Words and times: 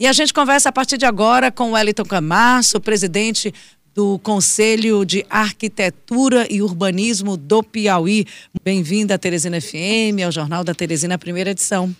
E 0.00 0.06
a 0.06 0.12
gente 0.12 0.32
conversa 0.32 0.68
a 0.68 0.72
partir 0.72 0.96
de 0.96 1.04
agora 1.04 1.50
com 1.50 1.70
o 1.70 1.72
Wellington 1.72 2.04
Camasso, 2.04 2.80
presidente 2.80 3.52
do 3.92 4.16
Conselho 4.20 5.04
de 5.04 5.26
Arquitetura 5.28 6.46
e 6.48 6.62
Urbanismo 6.62 7.36
do 7.36 7.64
Piauí. 7.64 8.24
Bem-vinda 8.62 9.16
à 9.16 9.18
Teresina 9.18 9.60
FM, 9.60 10.22
ao 10.24 10.30
Jornal 10.30 10.62
da 10.62 10.72
Teresina, 10.72 11.18
primeira 11.18 11.50
edição. 11.50 11.92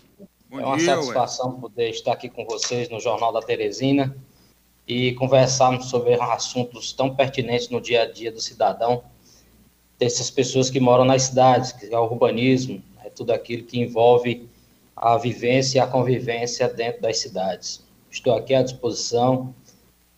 Bom 0.48 0.60
é 0.60 0.64
uma 0.64 0.76
dia, 0.76 0.94
satisfação 0.94 1.54
ué. 1.54 1.60
poder 1.60 1.90
estar 1.90 2.12
aqui 2.12 2.28
com 2.28 2.44
vocês 2.44 2.88
no 2.88 3.00
Jornal 3.00 3.32
da 3.32 3.40
Teresina 3.40 4.16
e 4.86 5.14
conversarmos 5.14 5.86
sobre 5.86 6.14
assuntos 6.14 6.92
tão 6.92 7.16
pertinentes 7.16 7.68
no 7.68 7.80
dia 7.80 8.02
a 8.02 8.06
dia 8.06 8.30
do 8.30 8.40
cidadão, 8.40 9.02
dessas 9.98 10.30
pessoas 10.30 10.70
que 10.70 10.78
moram 10.78 11.04
nas 11.04 11.22
cidades, 11.24 11.72
que 11.72 11.92
é 11.92 11.98
o 11.98 12.04
urbanismo, 12.04 12.80
é 13.04 13.10
tudo 13.10 13.32
aquilo 13.32 13.64
que 13.64 13.80
envolve 13.80 14.48
a 14.94 15.16
vivência 15.16 15.78
e 15.78 15.80
a 15.80 15.86
convivência 15.88 16.68
dentro 16.68 17.02
das 17.02 17.18
cidades. 17.18 17.87
Estou 18.10 18.34
aqui 18.34 18.54
à 18.54 18.62
disposição 18.62 19.54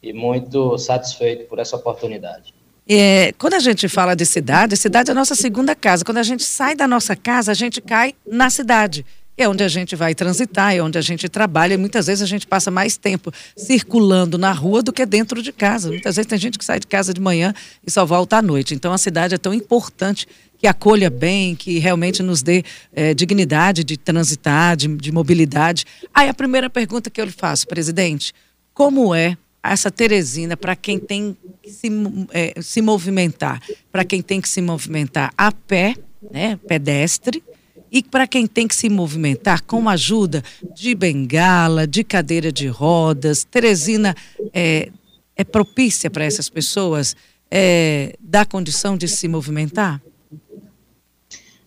e 0.02 0.12
muito 0.12 0.78
satisfeito 0.78 1.48
por 1.48 1.58
essa 1.58 1.76
oportunidade. 1.76 2.54
É, 2.88 3.32
quando 3.38 3.54
a 3.54 3.60
gente 3.60 3.88
fala 3.88 4.16
de 4.16 4.26
cidade, 4.26 4.76
cidade 4.76 5.10
é 5.10 5.12
a 5.12 5.14
nossa 5.14 5.34
segunda 5.34 5.74
casa. 5.74 6.04
Quando 6.04 6.18
a 6.18 6.22
gente 6.22 6.42
sai 6.42 6.74
da 6.74 6.88
nossa 6.88 7.14
casa, 7.14 7.52
a 7.52 7.54
gente 7.54 7.80
cai 7.80 8.14
na 8.26 8.50
cidade. 8.50 9.04
É 9.40 9.48
onde 9.48 9.64
a 9.64 9.68
gente 9.68 9.96
vai 9.96 10.14
transitar, 10.14 10.74
é 10.74 10.82
onde 10.82 10.98
a 10.98 11.00
gente 11.00 11.26
trabalha. 11.26 11.72
E 11.72 11.76
muitas 11.78 12.08
vezes 12.08 12.20
a 12.20 12.26
gente 12.26 12.46
passa 12.46 12.70
mais 12.70 12.98
tempo 12.98 13.32
circulando 13.56 14.36
na 14.36 14.52
rua 14.52 14.82
do 14.82 14.92
que 14.92 15.06
dentro 15.06 15.42
de 15.42 15.50
casa. 15.50 15.88
Muitas 15.88 16.16
vezes 16.16 16.28
tem 16.28 16.38
gente 16.38 16.58
que 16.58 16.64
sai 16.64 16.78
de 16.78 16.86
casa 16.86 17.14
de 17.14 17.22
manhã 17.22 17.54
e 17.82 17.90
só 17.90 18.04
volta 18.04 18.36
à 18.36 18.42
noite. 18.42 18.74
Então 18.74 18.92
a 18.92 18.98
cidade 18.98 19.34
é 19.34 19.38
tão 19.38 19.54
importante 19.54 20.28
que 20.58 20.66
acolha 20.66 21.08
bem, 21.08 21.56
que 21.56 21.78
realmente 21.78 22.22
nos 22.22 22.42
dê 22.42 22.62
é, 22.92 23.14
dignidade 23.14 23.82
de 23.82 23.96
transitar, 23.96 24.76
de, 24.76 24.88
de 24.88 25.10
mobilidade. 25.10 25.86
Aí 26.12 26.28
a 26.28 26.34
primeira 26.34 26.68
pergunta 26.68 27.08
que 27.08 27.18
eu 27.18 27.24
lhe 27.24 27.32
faço, 27.32 27.66
presidente, 27.66 28.34
como 28.74 29.14
é 29.14 29.38
essa 29.62 29.90
Teresina 29.90 30.54
para 30.54 30.76
quem 30.76 30.98
tem 30.98 31.34
que 31.62 31.70
se, 31.70 31.88
é, 32.34 32.60
se 32.60 32.82
movimentar, 32.82 33.58
para 33.90 34.04
quem 34.04 34.20
tem 34.20 34.38
que 34.38 34.50
se 34.50 34.60
movimentar 34.60 35.32
a 35.34 35.50
pé, 35.50 35.94
né, 36.30 36.58
pedestre, 36.68 37.42
e 37.90 38.02
para 38.02 38.26
quem 38.26 38.46
tem 38.46 38.68
que 38.68 38.74
se 38.74 38.88
movimentar 38.88 39.62
com 39.62 39.88
ajuda 39.88 40.42
de 40.74 40.94
bengala, 40.94 41.86
de 41.86 42.04
cadeira 42.04 42.52
de 42.52 42.68
rodas. 42.68 43.44
Teresina 43.44 44.14
é, 44.52 44.90
é 45.36 45.44
propícia 45.44 46.10
para 46.10 46.24
essas 46.24 46.48
pessoas, 46.48 47.16
é, 47.50 48.14
dá 48.20 48.44
condição 48.44 48.96
de 48.96 49.08
se 49.08 49.26
movimentar? 49.26 50.00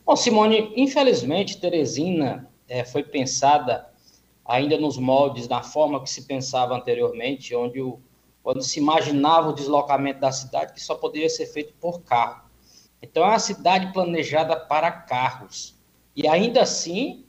Bom, 0.06 0.16
Simone, 0.16 0.72
infelizmente, 0.76 1.58
Teresina 1.58 2.48
é, 2.68 2.84
foi 2.84 3.04
pensada 3.04 3.88
ainda 4.46 4.78
nos 4.78 4.98
moldes, 4.98 5.48
da 5.48 5.62
forma 5.62 6.02
que 6.02 6.10
se 6.10 6.24
pensava 6.24 6.76
anteriormente, 6.76 7.56
onde, 7.56 7.82
o, 7.82 8.00
onde 8.44 8.66
se 8.66 8.80
imaginava 8.80 9.50
o 9.50 9.54
deslocamento 9.54 10.20
da 10.20 10.32
cidade, 10.32 10.74
que 10.74 10.82
só 10.82 10.96
poderia 10.96 11.30
ser 11.30 11.46
feito 11.46 11.74
por 11.80 12.02
carro. 12.02 12.44
Então, 13.02 13.24
é 13.24 13.28
uma 13.28 13.40
cidade 13.40 13.92
planejada 13.92 14.56
para 14.56 14.92
carros. 14.92 15.76
E 16.16 16.28
ainda 16.28 16.62
assim, 16.62 17.24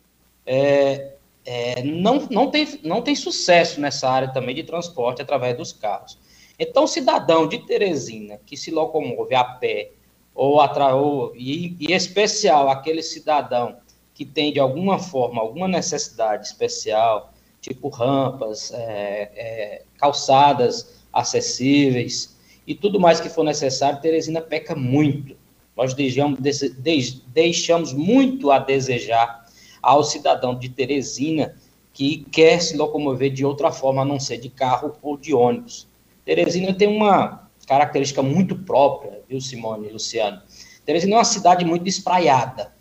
é, 0.47 1.15
é, 1.45 1.83
não, 1.83 2.27
não, 2.31 2.51
tem, 2.51 2.81
não 2.83 3.03
tem 3.03 3.15
sucesso 3.15 3.81
nessa 3.81 4.09
área 4.09 4.33
também 4.33 4.55
de 4.55 4.63
transporte 4.63 5.23
através 5.23 5.57
dos 5.57 5.73
carros. 5.73 6.19
Então, 6.59 6.85
o 6.85 6.89
cidadão 6.89 7.49
de 7.49 7.59
Teresina 7.59 8.39
que 8.47 8.57
se 8.57 8.71
locomove 8.71 9.35
a 9.35 9.45
pé, 9.45 9.91
ou, 10.35 10.61
atra, 10.61 10.95
ou 10.95 11.35
e, 11.37 11.77
e 11.79 11.93
especial 11.93 12.69
aquele 12.69 13.03
cidadão 13.03 13.77
que 14.13 14.25
tem 14.25 14.53
de 14.53 14.61
alguma 14.61 14.99
forma 14.99 15.41
alguma 15.41 15.67
necessidade 15.67 16.47
especial, 16.47 17.33
tipo 17.61 17.89
rampas, 17.89 18.73
é, 18.73 19.31
é, 19.35 19.83
calçadas 19.99 21.03
acessíveis 21.13 22.37
e 22.67 22.75
tudo 22.75 23.01
mais 23.01 23.21
que 23.21 23.29
for 23.29 23.45
necessário, 23.45 24.01
Teresina 24.01 24.41
peca 24.41 24.75
muito. 24.75 25.37
Nós 25.77 25.95
deixamos, 25.95 27.93
muito 27.93 28.51
a 28.51 28.59
desejar 28.59 29.45
ao 29.83 30.05
cidadão 30.05 30.55
de 30.55 30.69
Teresina 30.69 31.57
que 31.93 32.25
quer 32.31 32.61
se 32.61 32.77
locomover 32.77 33.33
de 33.33 33.45
outra 33.45 33.71
forma, 33.71 34.03
a 34.03 34.05
não 34.05 34.19
ser 34.19 34.39
de 34.39 34.49
carro 34.49 34.97
ou 35.03 35.17
de 35.17 35.35
ônibus. 35.35 35.87
Teresina 36.25 36.73
tem 36.73 36.89
uma 36.89 37.49
característica 37.67 38.23
muito 38.23 38.57
própria, 38.57 39.21
viu, 39.29 39.41
Simone 39.41 39.89
e 39.89 39.93
Luciano? 39.93 40.41
Teresina 40.85 41.15
é 41.15 41.19
uma 41.19 41.25
cidade 41.25 41.65
muito 41.65 41.89
espraiada 41.89 42.75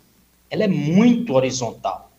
ela 0.54 0.64
é 0.64 0.68
muito 0.68 1.34
horizontal. 1.34 2.12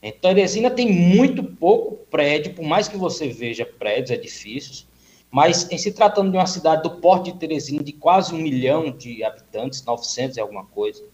Então, 0.00 0.32
Teresina 0.32 0.70
tem 0.70 0.90
muito 0.90 1.42
pouco 1.42 1.96
prédio, 2.08 2.54
por 2.54 2.64
mais 2.64 2.86
que 2.86 2.96
você 2.96 3.28
veja 3.28 3.66
prédios, 3.66 4.10
edifícios, 4.10 4.86
mas 5.36 5.70
em 5.70 5.76
se 5.76 5.92
tratando 5.92 6.30
de 6.30 6.38
uma 6.38 6.46
cidade 6.46 6.82
do 6.82 6.92
porte 6.92 7.30
de 7.30 7.38
Teresina 7.38 7.84
de 7.84 7.92
quase 7.92 8.34
um 8.34 8.38
milhão 8.38 8.90
de 8.90 9.22
habitantes, 9.22 9.84
900 9.84 10.38
e 10.38 10.40
alguma 10.40 10.64
coisa, 10.64 11.04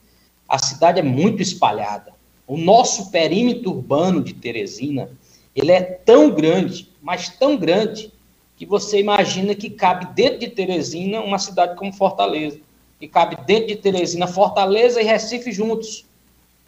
a 0.49 0.61
cidade 0.61 1.01
é 1.01 1.03
muito 1.03 1.43
espalhada. 1.43 2.15
O 2.47 2.57
nosso 2.57 3.11
perímetro 3.11 3.73
urbano 3.73 4.23
de 4.23 4.33
Teresina, 4.33 5.11
ele 5.57 5.73
é 5.73 5.83
tão 5.83 6.31
grande, 6.31 6.89
mas 7.03 7.31
tão 7.31 7.57
grande, 7.57 8.13
que 8.57 8.65
você 8.65 9.01
imagina 9.01 9.57
que 9.57 9.69
cabe 9.69 10.15
dentro 10.15 10.39
de 10.39 10.51
Teresina 10.51 11.21
uma 11.21 11.41
cidade 11.41 11.75
como 11.75 11.93
Fortaleza, 11.93 12.61
que 13.01 13.09
cabe 13.09 13.37
dentro 13.45 13.67
de 13.67 13.75
Teresina 13.75 14.29
Fortaleza 14.29 15.03
e 15.03 15.05
Recife 15.05 15.51
juntos. 15.51 16.07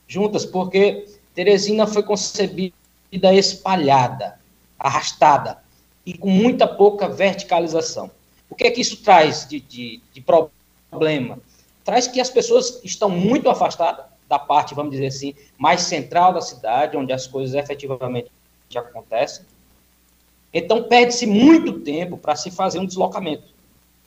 Juntas, 0.09 0.45
porque 0.45 1.07
Teresina 1.33 1.87
foi 1.87 2.03
concebida 2.03 3.33
espalhada, 3.33 4.41
arrastada 4.77 5.63
e 6.05 6.17
com 6.17 6.29
muita 6.29 6.67
pouca 6.67 7.09
verticalização. 7.09 8.11
O 8.49 8.55
que 8.55 8.67
é 8.67 8.71
que 8.71 8.81
isso 8.81 9.03
traz 9.03 9.49
de, 9.49 9.61
de, 9.61 10.01
de 10.13 10.25
problema? 10.91 11.39
Traz 11.85 12.07
que 12.07 12.21
as 12.21 12.31
pessoas 12.31 12.81
estão 12.85 13.11
muito 13.11 13.49
afastadas 13.49 14.07
da 14.29 14.39
parte, 14.39 14.75
vamos 14.75 14.93
dizer 14.93 15.07
assim, 15.07 15.35
mais 15.59 15.83
central 15.83 16.33
da 16.33 16.41
cidade, 16.41 16.97
onde 16.97 17.13
as 17.13 17.27
coisas 17.27 17.55
efetivamente 17.55 18.31
acontecem. 18.75 19.45
Então, 20.53 20.85
perde-se 20.85 21.27
muito 21.27 21.81
tempo 21.81 22.17
para 22.17 22.37
se 22.37 22.51
fazer 22.51 22.79
um 22.79 22.87
deslocamento. 22.87 23.55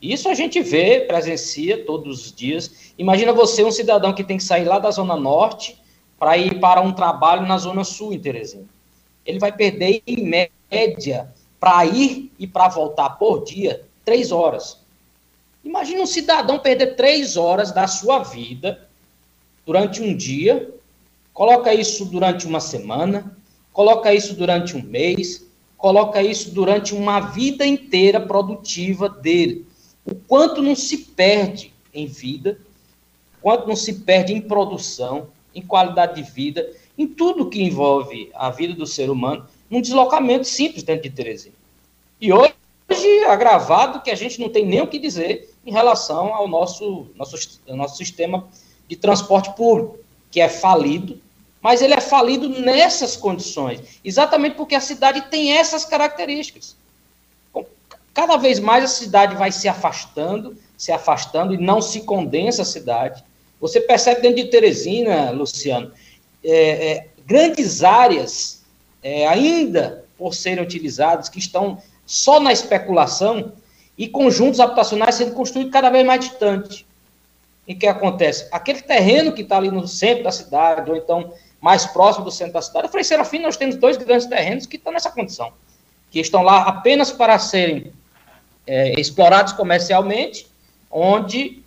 Isso 0.02 0.30
a 0.30 0.34
gente 0.34 0.62
vê, 0.62 1.02
presencia 1.02 1.84
todos 1.86 2.25
os 2.25 2.31
dias. 2.31 2.94
Imagina 2.97 3.34
você, 3.34 3.63
um 3.63 3.72
cidadão 3.72 4.13
que 4.13 4.24
tem 4.24 4.38
que 4.38 4.44
sair 4.44 4.66
lá 4.66 4.80
da 4.80 4.91
Zona 4.91 5.16
Norte 5.16 5.78
para 6.19 6.38
ir 6.38 6.59
para 6.59 6.81
um 6.81 6.94
trabalho 6.94 7.46
na 7.46 7.57
Zona 7.57 7.84
Sul, 7.84 8.13
em 8.13 8.19
Teresina. 8.19 8.66
Ele 9.25 9.40
vai 9.40 9.52
perder, 9.52 10.02
em 10.06 10.24
média, 10.24 11.34
para 11.59 11.85
ir 11.85 12.31
e 12.38 12.45
para 12.47 12.68
voltar 12.68 13.12
por 13.12 13.44
dia, 13.44 13.85
três 14.06 14.31
horas. 14.31 14.79
Imagina 15.63 16.01
um 16.01 16.07
cidadão 16.07 16.59
perder 16.59 16.95
três 16.95 17.35
horas 17.35 17.72
da 17.72 17.88
sua 17.88 18.19
vida 18.19 18.88
durante 19.66 20.01
um 20.01 20.16
dia, 20.16 20.73
coloca 21.34 21.73
isso 21.73 22.06
durante 22.06 22.47
uma 22.47 22.59
semana, 22.59 23.35
coloca 23.73 24.13
isso 24.13 24.34
durante 24.34 24.78
um 24.78 24.81
mês, 24.81 25.45
coloca 25.78 26.22
isso 26.22 26.51
durante 26.51 26.95
uma 26.95 27.19
vida 27.19 27.66
inteira 27.66 28.19
produtiva 28.19 29.09
dele. 29.09 29.68
O 30.06 30.16
quanto 30.16 30.62
não 30.62 30.75
se 30.75 30.97
perde 30.97 31.74
em 31.94 32.06
vida, 32.06 32.59
quanto 33.41 33.68
não 33.68 33.75
se 33.75 33.94
perde 33.94 34.34
em 34.34 34.39
produção, 34.39 35.28
em 35.53 35.62
qualidade 35.62 36.22
de 36.22 36.31
vida, 36.31 36.68
em 36.97 37.06
tudo 37.06 37.50
que 37.50 37.62
envolve 37.62 38.31
a 38.34 38.50
vida 38.50 38.74
do 38.74 38.88
ser 38.88 39.09
humano, 39.09 39.45
num 39.69 39.81
deslocamento 39.81 40.47
simples 40.47 40.83
dentro 40.83 41.03
de 41.03 41.09
Teresina. 41.09 41.55
E 42.19 42.31
hoje, 42.31 42.53
agravado, 43.28 44.01
que 44.01 44.09
a 44.09 44.16
gente 44.16 44.39
não 44.39 44.50
tem 44.50 44.66
nem 44.66 44.81
o 44.81 44.88
que 44.88 44.97
dizer 44.97 45.53
em 45.66 45.72
relação 45.72 46.33
ao 46.33 46.47
nosso, 46.47 47.07
nosso, 47.16 47.59
nosso 47.67 47.97
sistema 47.97 48.47
de 48.88 48.95
transporte 48.95 49.53
público, 49.53 50.00
que 50.31 50.39
é 50.39 50.50
falido, 50.50 51.19
mas 51.61 51.81
ele 51.81 51.94
é 51.94 52.01
falido 52.01 52.47
nessas 52.47 53.17
condições, 53.17 54.00
exatamente 54.03 54.56
porque 54.56 54.75
a 54.75 54.79
cidade 54.79 55.29
tem 55.29 55.53
essas 55.57 55.83
características. 55.83 56.75
Cada 58.13 58.38
vez 58.38 58.59
mais 58.59 58.83
a 58.83 58.88
cidade 58.88 59.36
vai 59.36 59.51
se 59.51 59.68
afastando, 59.68 60.57
se 60.75 60.92
afastando 60.92 61.53
e 61.53 61.57
não 61.57 61.81
se 61.81 62.01
condensa 62.01 62.63
a 62.63 62.65
cidade. 62.65 63.24
Você 63.59 63.81
percebe 63.81 64.21
dentro 64.21 64.44
de 64.44 64.50
Teresina, 64.50 65.30
Luciano, 65.31 65.92
é, 66.44 66.92
é, 66.92 67.07
grandes 67.25 67.83
áreas 67.83 68.56
é, 69.03 69.27
ainda 69.27 70.05
por 70.17 70.33
serem 70.33 70.63
utilizadas, 70.63 71.29
que 71.29 71.39
estão 71.39 71.81
só 72.05 72.39
na 72.39 72.51
especulação, 72.51 73.53
e 73.97 74.07
conjuntos 74.07 74.59
habitacionais 74.59 75.15
sendo 75.15 75.33
construídos 75.33 75.73
cada 75.73 75.89
vez 75.89 76.05
mais 76.05 76.19
distante. 76.19 76.85
E 77.67 77.73
o 77.73 77.77
que 77.77 77.88
acontece? 77.88 78.47
Aquele 78.51 78.81
terreno 78.81 79.33
que 79.33 79.41
está 79.41 79.57
ali 79.57 79.71
no 79.71 79.88
centro 79.88 80.23
da 80.23 80.31
cidade, 80.31 80.89
ou 80.89 80.95
então 80.95 81.33
mais 81.59 81.85
próximo 81.88 82.23
do 82.23 82.31
centro 82.31 82.53
da 82.53 82.61
cidade, 82.61 82.85
eu 82.85 82.91
falei, 82.91 83.03
Serafim, 83.03 83.39
nós 83.39 83.57
temos 83.57 83.75
dois 83.75 83.97
grandes 83.97 84.27
terrenos 84.27 84.67
que 84.67 84.75
estão 84.77 84.94
nessa 84.94 85.09
condição, 85.09 85.51
que 86.11 86.19
estão 86.19 86.44
lá 86.44 86.61
apenas 86.61 87.11
para 87.11 87.39
serem 87.39 87.91
é, 88.67 88.99
explorados 88.99 89.53
comercialmente, 89.53 90.47
onde 90.91 91.63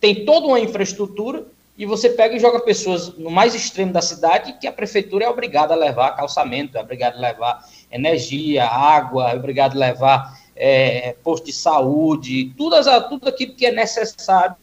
tem 0.00 0.24
toda 0.24 0.46
uma 0.46 0.58
infraestrutura 0.58 1.44
e 1.78 1.84
você 1.84 2.10
pega 2.10 2.34
e 2.34 2.40
joga 2.40 2.60
pessoas 2.60 3.16
no 3.18 3.30
mais 3.30 3.54
extremo 3.54 3.92
da 3.92 4.00
cidade 4.00 4.54
que 4.58 4.66
a 4.66 4.72
prefeitura 4.72 5.26
é 5.26 5.28
obrigada 5.28 5.74
a 5.74 5.76
levar 5.76 6.16
calçamento, 6.16 6.78
é 6.78 6.80
obrigada 6.80 7.16
a 7.16 7.20
levar 7.20 7.64
energia, 7.90 8.64
água, 8.64 9.32
é 9.32 9.36
obrigado 9.36 9.76
a 9.76 9.78
levar 9.78 10.40
é, 10.56 11.14
posto 11.22 11.46
de 11.46 11.52
saúde, 11.52 12.54
tudo, 12.56 12.76
tudo 13.08 13.28
aquilo 13.28 13.54
que 13.54 13.66
é 13.66 13.72
necessário 13.72 14.56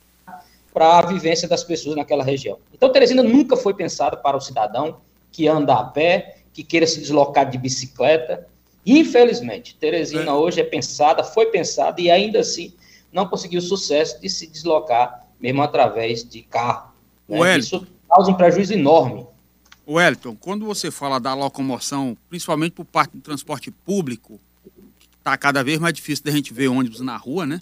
para 0.74 0.98
a 0.98 1.02
vivência 1.04 1.48
das 1.48 1.64
pessoas 1.64 1.96
naquela 1.96 2.24
região. 2.24 2.58
Então, 2.74 2.92
Teresina 2.92 3.22
nunca 3.22 3.56
foi 3.56 3.76
pensada 3.76 4.18
para 4.18 4.36
o 4.36 4.42
cidadão 4.42 4.98
que 5.32 5.48
anda 5.48 5.76
a 5.76 5.84
pé, 5.84 6.38
que 6.52 6.64
queira 6.64 6.88
se 6.88 7.00
deslocar 7.00 7.48
de 7.48 7.60
bicicleta. 7.60 8.48
Infelizmente, 8.84 9.76
Teresina 9.76 10.32
é. 10.32 10.34
hoje 10.34 10.60
é 10.60 10.64
pensada, 10.64 11.24
foi 11.24 11.48
pensada 11.48 12.02
e 12.02 12.10
ainda 12.10 12.40
assim 12.40 12.74
não 13.12 13.28
conseguiu 13.28 13.60
o 13.60 13.62
sucesso 13.62 14.20
de 14.20 14.28
se 14.28 14.48
deslocar 14.48 15.28
mesmo 15.40 15.62
através 15.62 16.28
de 16.28 16.42
carro. 16.42 16.93
Né? 17.28 17.58
Isso 17.58 17.86
causa 18.10 18.32
um 18.32 18.36
prejuízo 18.36 18.74
enorme. 18.74 19.26
Wellington, 19.88 20.36
quando 20.36 20.66
você 20.66 20.90
fala 20.90 21.20
da 21.20 21.34
locomoção, 21.34 22.18
principalmente 22.30 22.72
por 22.72 22.86
parte 22.86 23.18
do 23.18 23.22
transporte 23.22 23.70
público, 23.70 24.40
está 25.18 25.38
cada 25.38 25.64
vez 25.64 25.80
mais 25.80 25.94
difícil 25.94 26.24
da 26.24 26.32
gente 26.32 26.54
ver 26.54 26.68
ônibus 26.68 27.02
na 27.02 27.18
rua, 27.18 27.46
né? 27.46 27.60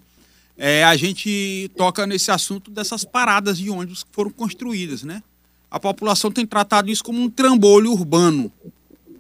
É, 0.58 0.84
a 0.84 0.96
gente 0.96 1.72
toca 1.76 2.06
nesse 2.06 2.30
assunto 2.30 2.70
dessas 2.70 3.04
paradas 3.04 3.58
de 3.58 3.70
ônibus 3.70 4.04
que 4.04 4.10
foram 4.12 4.30
construídas, 4.30 5.04
né? 5.04 5.24
A 5.70 5.80
população 5.80 6.32
tem 6.32 6.46
tratado 6.46 6.92
isso 6.92 7.04
como 7.04 7.20
um 7.20 7.30
trambolho 7.30 7.92
urbano. 7.92 8.52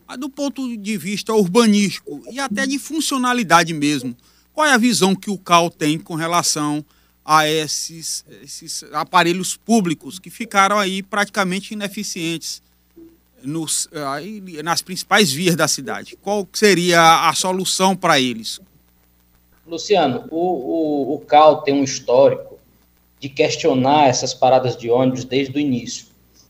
Mas 0.07 0.17
do 0.17 0.29
ponto 0.29 0.77
de 0.77 0.97
vista 0.97 1.33
urbanístico 1.33 2.21
e 2.29 2.39
até 2.39 2.67
de 2.67 2.77
funcionalidade 2.77 3.73
mesmo, 3.73 4.15
qual 4.53 4.67
é 4.67 4.73
a 4.73 4.77
visão 4.77 5.15
que 5.15 5.31
o 5.31 5.38
CAL 5.38 5.69
tem 5.69 5.97
com 5.97 6.13
relação 6.13 6.85
a 7.23 7.47
esses, 7.47 8.25
esses 8.41 8.83
aparelhos 8.94 9.56
públicos 9.56 10.19
que 10.19 10.29
ficaram 10.29 10.79
aí 10.79 11.03
praticamente 11.03 11.73
ineficientes 11.73 12.62
nos, 13.44 13.88
aí, 14.13 14.41
nas 14.63 14.81
principais 14.81 15.31
vias 15.31 15.56
da 15.56 15.68
cidade? 15.68 16.18
Qual 16.21 16.47
seria 16.53 17.29
a 17.29 17.33
solução 17.33 17.95
para 17.95 18.19
eles? 18.19 18.59
Luciano, 19.65 20.25
o, 20.29 21.13
o, 21.13 21.15
o 21.15 21.19
CAL 21.19 21.62
tem 21.62 21.73
um 21.73 21.83
histórico 21.83 22.59
de 23.19 23.29
questionar 23.29 24.07
essas 24.07 24.33
paradas 24.33 24.75
de 24.75 24.89
ônibus 24.89 25.24
desde 25.24 25.56
o 25.56 25.59
início. 25.59 26.07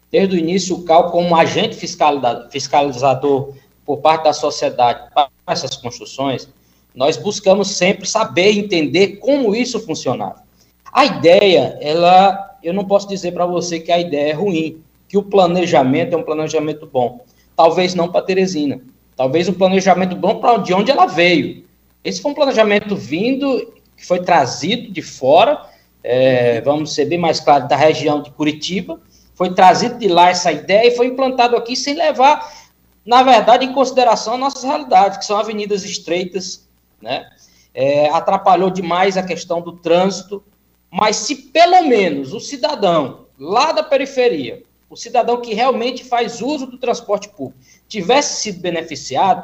Desde 0.10 0.36
o 0.36 0.40
início, 0.40 0.76
o 0.76 0.84
CAL, 0.84 1.12
como 1.12 1.36
agente 1.36 1.76
fiscalizador 1.76 3.54
por 3.86 3.98
parte 3.98 4.24
da 4.24 4.34
sociedade 4.34 5.10
para 5.14 5.30
essas 5.48 5.76
construções, 5.76 6.48
nós 6.96 7.18
buscamos 7.18 7.70
sempre 7.70 8.08
saber 8.08 8.52
entender 8.52 9.18
como 9.18 9.56
isso 9.56 9.80
funcionava. 9.80 10.44
A 10.92 11.06
ideia, 11.06 11.78
ela, 11.80 12.58
eu 12.62 12.74
não 12.74 12.86
posso 12.86 13.08
dizer 13.08 13.32
para 13.32 13.46
você 13.46 13.80
que 13.80 13.92
a 13.92 14.00
ideia 14.00 14.32
é 14.32 14.34
ruim, 14.34 14.84
que 15.08 15.18
o 15.18 15.24
planejamento 15.24 16.14
é 16.14 16.18
um 16.18 16.24
planejamento 16.24 16.86
bom. 16.86 17.24
Talvez 17.56 17.96
não 17.96 18.12
para 18.12 18.26
Teresina. 18.26 18.82
Talvez 19.16 19.48
um 19.48 19.54
planejamento 19.54 20.16
bom 20.16 20.40
para 20.40 20.58
de 20.58 20.74
onde 20.74 20.92
ela 20.92 21.06
veio. 21.06 21.66
Esse 22.04 22.22
foi 22.22 22.32
um 22.32 22.36
planejamento 22.36 22.96
vindo, 22.96 23.74
que 23.96 24.06
foi 24.06 24.22
trazido 24.22 24.92
de 24.92 25.02
fora, 25.02 25.66
é, 26.04 26.60
vamos 26.62 26.94
ser 26.94 27.06
bem 27.06 27.20
mais 27.20 27.40
claro, 27.40 27.68
da 27.68 27.76
região 27.76 28.22
de 28.22 28.32
Curitiba. 28.32 29.00
Foi 29.36 29.54
trazido 29.54 29.98
de 29.98 30.08
lá 30.08 30.30
essa 30.30 30.52
ideia 30.52 30.88
e 30.88 30.96
foi 30.96 31.08
implantado 31.08 31.56
aqui 31.56 31.76
sem 31.76 31.94
levar, 31.94 32.52
na 33.06 33.24
verdade, 33.24 33.66
em 33.66 33.74
consideração 33.74 34.38
nossas 34.38 34.64
realidades, 34.64 35.20
que 35.20 35.26
são 35.26 35.38
avenidas 35.38 35.84
estreitas, 35.84 36.68
né? 37.02 37.30
É, 37.74 38.10
atrapalhou 38.10 38.70
demais 38.70 39.16
a 39.16 39.24
questão 39.24 39.62
do 39.62 39.74
trânsito, 39.74 40.44
mas 40.92 41.16
se 41.16 41.36
pelo 41.36 41.88
menos 41.88 42.34
o 42.34 42.40
cidadão 42.40 43.26
lá 43.40 43.72
da 43.72 43.82
periferia, 43.82 44.62
o 44.90 44.98
cidadão 44.98 45.40
que 45.40 45.54
realmente 45.54 46.04
faz 46.04 46.42
uso 46.42 46.66
do 46.66 46.78
transporte 46.78 47.30
público, 47.30 47.58
tivesse 47.88 48.42
sido 48.42 48.60
beneficiado, 48.60 49.44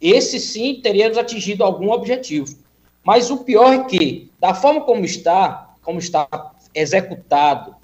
esse 0.00 0.40
sim 0.40 0.80
teríamos 0.82 1.18
atingido 1.18 1.62
algum 1.62 1.90
objetivo. 1.90 2.56
Mas 3.04 3.30
o 3.30 3.44
pior 3.44 3.72
é 3.72 3.84
que, 3.84 4.30
da 4.40 4.54
forma 4.54 4.80
como 4.80 5.04
está, 5.04 5.74
como 5.82 5.98
está 5.98 6.26
executado, 6.74 7.76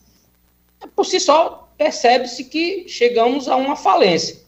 por 0.96 1.05
si 1.05 1.20
só 1.20 1.69
percebe-se 1.76 2.44
que 2.44 2.88
chegamos 2.88 3.49
a 3.49 3.56
uma 3.56 3.76
falência. 3.76 4.38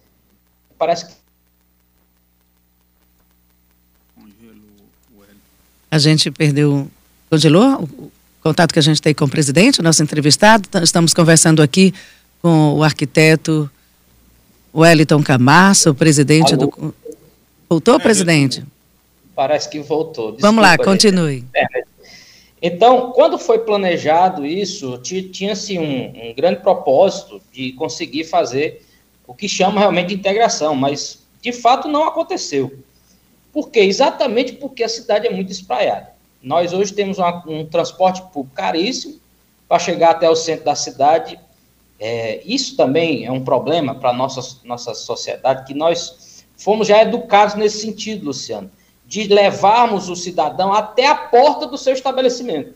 Parece 0.79 1.07
que 1.07 1.21
a 5.91 5.99
gente 5.99 6.31
perdeu, 6.31 6.89
congelou 7.29 7.89
contato 8.43 8.73
que 8.73 8.79
a 8.79 8.83
gente 8.83 9.01
tem 9.01 9.15
com 9.15 9.25
o 9.25 9.29
presidente, 9.29 9.81
o 9.81 9.83
nosso 9.83 10.03
entrevistado. 10.03 10.69
Estamos 10.83 11.15
conversando 11.15 11.63
aqui 11.63 11.95
com 12.43 12.75
o 12.75 12.83
arquiteto 12.83 13.71
Wellington 14.75 15.23
Camasso, 15.23 15.95
presidente 15.95 16.55
Alô? 16.55 16.67
do. 16.67 16.95
Voltou, 17.69 17.97
é, 17.97 17.99
presidente? 17.99 18.65
Parece 19.35 19.69
que 19.69 19.81
voltou. 19.81 20.33
Desculpa, 20.33 20.47
Vamos 20.47 20.63
lá, 20.63 20.77
continue. 20.77 21.45
É. 21.55 21.65
Então, 22.63 23.13
quando 23.13 23.39
foi 23.39 23.61
planejado 23.61 24.45
isso, 24.45 24.99
tinha-se 24.99 25.79
um, 25.79 26.31
um 26.31 26.35
grande 26.35 26.61
propósito 26.61 27.41
de 27.53 27.73
conseguir 27.73 28.25
fazer 28.25 28.85
o 29.27 29.35
que 29.35 29.49
chama 29.49 29.81
realmente 29.81 30.09
de 30.09 30.15
integração, 30.15 30.75
mas 30.75 31.21
de 31.41 31.53
fato 31.53 31.89
não 31.89 32.05
aconteceu. 32.05 32.77
Por 33.53 33.71
quê? 33.71 33.81
Exatamente 33.81 34.53
porque 34.53 34.83
a 34.83 34.89
cidade 34.89 35.27
é 35.27 35.31
muito 35.31 35.51
espraiada. 35.51 36.11
Nós 36.43 36.73
hoje 36.73 36.93
temos 36.93 37.19
uma, 37.19 37.43
um 37.47 37.67
transporte 37.67 38.23
público 38.33 38.55
caríssimo 38.55 39.21
para 39.69 39.79
chegar 39.79 40.11
até 40.11 40.29
o 40.29 40.35
centro 40.35 40.65
da 40.65 40.75
cidade. 40.75 41.39
É, 41.99 42.41
isso 42.45 42.77
também 42.77 43.27
é 43.27 43.31
um 43.31 43.45
problema 43.45 43.95
para 43.95 44.11
a 44.11 44.13
nossa, 44.13 44.59
nossa 44.65 44.95
sociedade, 44.95 45.67
que 45.67 45.75
nós 45.75 46.45
fomos 46.57 46.89
já 46.89 47.03
educados 47.03 47.55
nesse 47.55 47.81
sentido, 47.81 48.27
Luciano, 48.27 48.71
de 49.07 49.25
levarmos 49.25 50.09
o 50.09 50.17
cidadão 50.17 50.73
até 50.73 51.07
a 51.07 51.15
porta 51.15 51.67
do 51.67 51.77
seu 51.77 51.93
estabelecimento. 51.93 52.75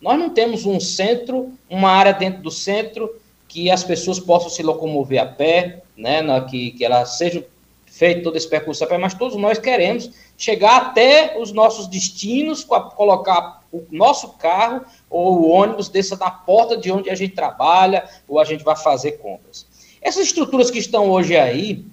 Nós 0.00 0.18
não 0.18 0.30
temos 0.30 0.64
um 0.66 0.78
centro, 0.78 1.52
uma 1.68 1.90
área 1.90 2.12
dentro 2.12 2.42
do 2.42 2.50
centro 2.50 3.10
que 3.48 3.70
as 3.70 3.82
pessoas 3.82 4.20
possam 4.20 4.50
se 4.50 4.62
locomover 4.62 5.20
a 5.20 5.26
pé, 5.26 5.82
né, 5.96 6.22
que, 6.48 6.72
que 6.72 6.84
ela 6.84 7.04
seja 7.04 7.44
feito 7.86 8.22
todo 8.22 8.36
esse 8.36 8.48
percurso 8.48 8.84
a 8.84 8.86
pé, 8.86 8.98
mas 8.98 9.14
todos 9.14 9.36
nós 9.36 9.58
queremos 9.58 10.10
chegar 10.36 10.76
até 10.76 11.38
os 11.38 11.52
nossos 11.52 11.86
destinos, 11.86 12.64
colocar 12.64 13.62
o 13.72 13.84
nosso 13.90 14.30
carro 14.34 14.82
ou 15.08 15.40
o 15.40 15.50
ônibus 15.50 15.88
desça 15.88 16.16
na 16.16 16.30
porta 16.30 16.76
de 16.76 16.90
onde 16.92 17.10
a 17.10 17.14
gente 17.14 17.34
trabalha 17.34 18.08
ou 18.28 18.38
a 18.38 18.44
gente 18.44 18.62
vai 18.62 18.76
fazer 18.76 19.12
compras. 19.12 19.66
Essas 20.00 20.26
estruturas 20.26 20.70
que 20.70 20.78
estão 20.78 21.10
hoje 21.10 21.36
aí, 21.36 21.84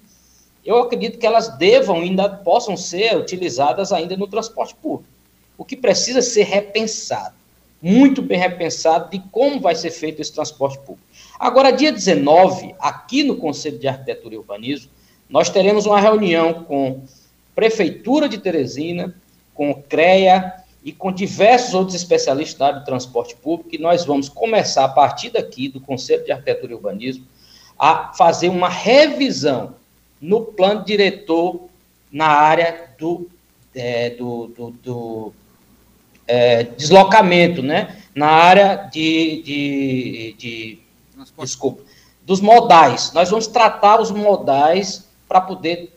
eu 0.64 0.78
acredito 0.78 1.18
que 1.18 1.26
elas 1.26 1.56
devam 1.56 1.96
ainda 1.96 2.28
possam 2.28 2.76
ser 2.76 3.16
utilizadas 3.16 3.92
ainda 3.92 4.16
no 4.16 4.26
transporte 4.26 4.74
público. 4.74 5.12
O 5.56 5.64
que 5.64 5.76
precisa 5.76 6.20
ser 6.22 6.44
repensado, 6.44 7.34
muito 7.80 8.22
bem 8.22 8.38
repensado 8.38 9.10
de 9.10 9.18
como 9.30 9.60
vai 9.60 9.74
ser 9.74 9.90
feito 9.90 10.20
esse 10.20 10.32
transporte 10.32 10.78
público. 10.78 11.06
Agora, 11.38 11.70
dia 11.70 11.92
19, 11.92 12.74
aqui 12.78 13.22
no 13.22 13.36
Conselho 13.36 13.78
de 13.78 13.86
Arquitetura 13.88 14.34
e 14.34 14.38
Urbanismo, 14.38 14.90
nós 15.28 15.50
teremos 15.50 15.86
uma 15.86 16.00
reunião 16.00 16.64
com 16.64 17.02
Prefeitura 17.54 18.28
de 18.28 18.38
Teresina, 18.38 19.14
com 19.54 19.70
o 19.70 19.82
CREA 19.82 20.54
e 20.84 20.92
com 20.92 21.12
diversos 21.12 21.74
outros 21.74 21.94
especialistas 21.94 22.58
da 22.58 22.66
área 22.66 22.80
do 22.80 22.84
transporte 22.84 23.36
público, 23.36 23.74
e 23.74 23.78
nós 23.78 24.04
vamos 24.04 24.28
começar, 24.28 24.84
a 24.84 24.88
partir 24.88 25.30
daqui, 25.30 25.68
do 25.68 25.80
Conselho 25.80 26.24
de 26.24 26.32
Arquitetura 26.32 26.72
e 26.72 26.74
Urbanismo, 26.74 27.26
a 27.78 28.12
fazer 28.12 28.48
uma 28.48 28.68
revisão 28.68 29.74
no 30.20 30.42
plano 30.42 30.84
diretor 30.84 31.68
na 32.10 32.26
área 32.26 32.90
do, 32.98 33.28
é, 33.74 34.10
do, 34.10 34.46
do, 34.48 34.70
do 34.70 35.32
é, 36.26 36.62
deslocamento, 36.62 37.62
né? 37.62 37.96
na 38.14 38.28
área 38.28 38.88
de, 38.92 39.42
de, 39.42 40.36
de 40.38 40.78
desculpa, 41.38 41.82
dos 42.22 42.40
modais. 42.40 43.12
Nós 43.12 43.30
vamos 43.30 43.46
tratar 43.46 44.00
os 44.00 44.10
modais 44.10 45.08
para 45.28 45.40
poder 45.40 45.93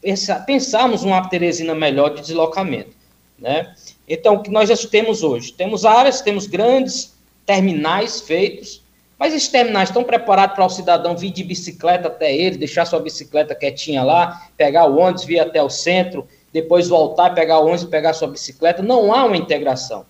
pensar, 0.00 0.40
pensarmos 0.44 1.02
uma 1.02 1.28
Teresina 1.28 1.74
melhor 1.74 2.14
de 2.14 2.22
deslocamento. 2.22 2.96
Né? 3.38 3.74
Então, 4.08 4.34
o 4.34 4.42
que 4.42 4.50
nós 4.50 4.68
já 4.68 4.76
temos 4.88 5.22
hoje? 5.22 5.52
Temos 5.52 5.84
áreas, 5.84 6.20
temos 6.20 6.46
grandes 6.46 7.14
terminais 7.46 8.20
feitos, 8.20 8.82
mas 9.18 9.34
esses 9.34 9.48
terminais 9.48 9.88
estão 9.88 10.04
preparados 10.04 10.54
para 10.54 10.64
o 10.64 10.70
cidadão 10.70 11.16
vir 11.16 11.30
de 11.30 11.44
bicicleta 11.44 12.08
até 12.08 12.34
ele, 12.34 12.56
deixar 12.56 12.86
sua 12.86 13.00
bicicleta 13.00 13.54
quietinha 13.54 14.02
lá, 14.02 14.48
pegar 14.56 14.86
o 14.86 14.98
ônibus, 14.98 15.24
vir 15.24 15.40
até 15.40 15.62
o 15.62 15.68
centro, 15.68 16.26
depois 16.52 16.88
voltar, 16.88 17.34
pegar 17.34 17.58
o 17.58 17.64
ônibus 17.64 17.82
e 17.82 17.86
pegar 17.88 18.12
sua 18.12 18.28
bicicleta. 18.28 18.82
Não 18.82 19.12
há 19.12 19.24
uma 19.24 19.36
integração. 19.36 20.06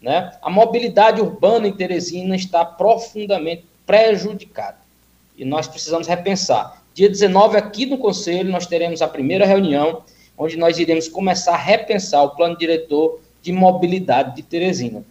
Né? 0.00 0.32
A 0.42 0.50
mobilidade 0.50 1.20
urbana 1.20 1.68
em 1.68 1.72
Teresina 1.72 2.36
está 2.36 2.64
profundamente 2.64 3.64
prejudicada. 3.86 4.78
E 5.36 5.44
nós 5.44 5.66
precisamos 5.66 6.06
repensar. 6.06 6.82
Dia 7.00 7.08
19, 7.08 7.56
aqui 7.56 7.86
no 7.86 7.96
Conselho, 7.96 8.52
nós 8.52 8.66
teremos 8.66 9.00
a 9.00 9.08
primeira 9.08 9.46
reunião, 9.46 10.02
onde 10.36 10.58
nós 10.58 10.78
iremos 10.78 11.08
começar 11.08 11.54
a 11.54 11.56
repensar 11.56 12.22
o 12.22 12.36
plano 12.36 12.58
diretor 12.58 13.18
de 13.40 13.52
mobilidade 13.52 14.36
de 14.36 14.42
Teresina. 14.42 15.02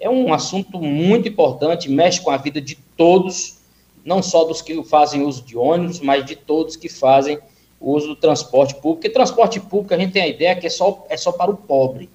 É 0.00 0.10
um 0.10 0.34
assunto 0.34 0.80
muito 0.80 1.28
importante, 1.28 1.88
mexe 1.88 2.20
com 2.20 2.32
a 2.32 2.36
vida 2.36 2.60
de 2.60 2.74
todos, 2.96 3.58
não 4.04 4.24
só 4.24 4.42
dos 4.42 4.60
que 4.60 4.82
fazem 4.82 5.22
uso 5.22 5.44
de 5.44 5.56
ônibus, 5.56 6.00
mas 6.00 6.24
de 6.24 6.34
todos 6.34 6.74
que 6.74 6.88
fazem 6.88 7.38
uso 7.80 8.08
do 8.08 8.16
transporte 8.16 8.74
público, 8.74 8.94
porque 9.02 9.08
transporte 9.08 9.60
público 9.60 9.94
a 9.94 9.98
gente 9.98 10.14
tem 10.14 10.22
a 10.22 10.28
ideia 10.28 10.56
que 10.56 10.66
é 10.66 10.70
só, 10.70 11.06
é 11.08 11.16
só 11.16 11.30
para 11.30 11.52
o 11.52 11.56
pobre. 11.56 12.10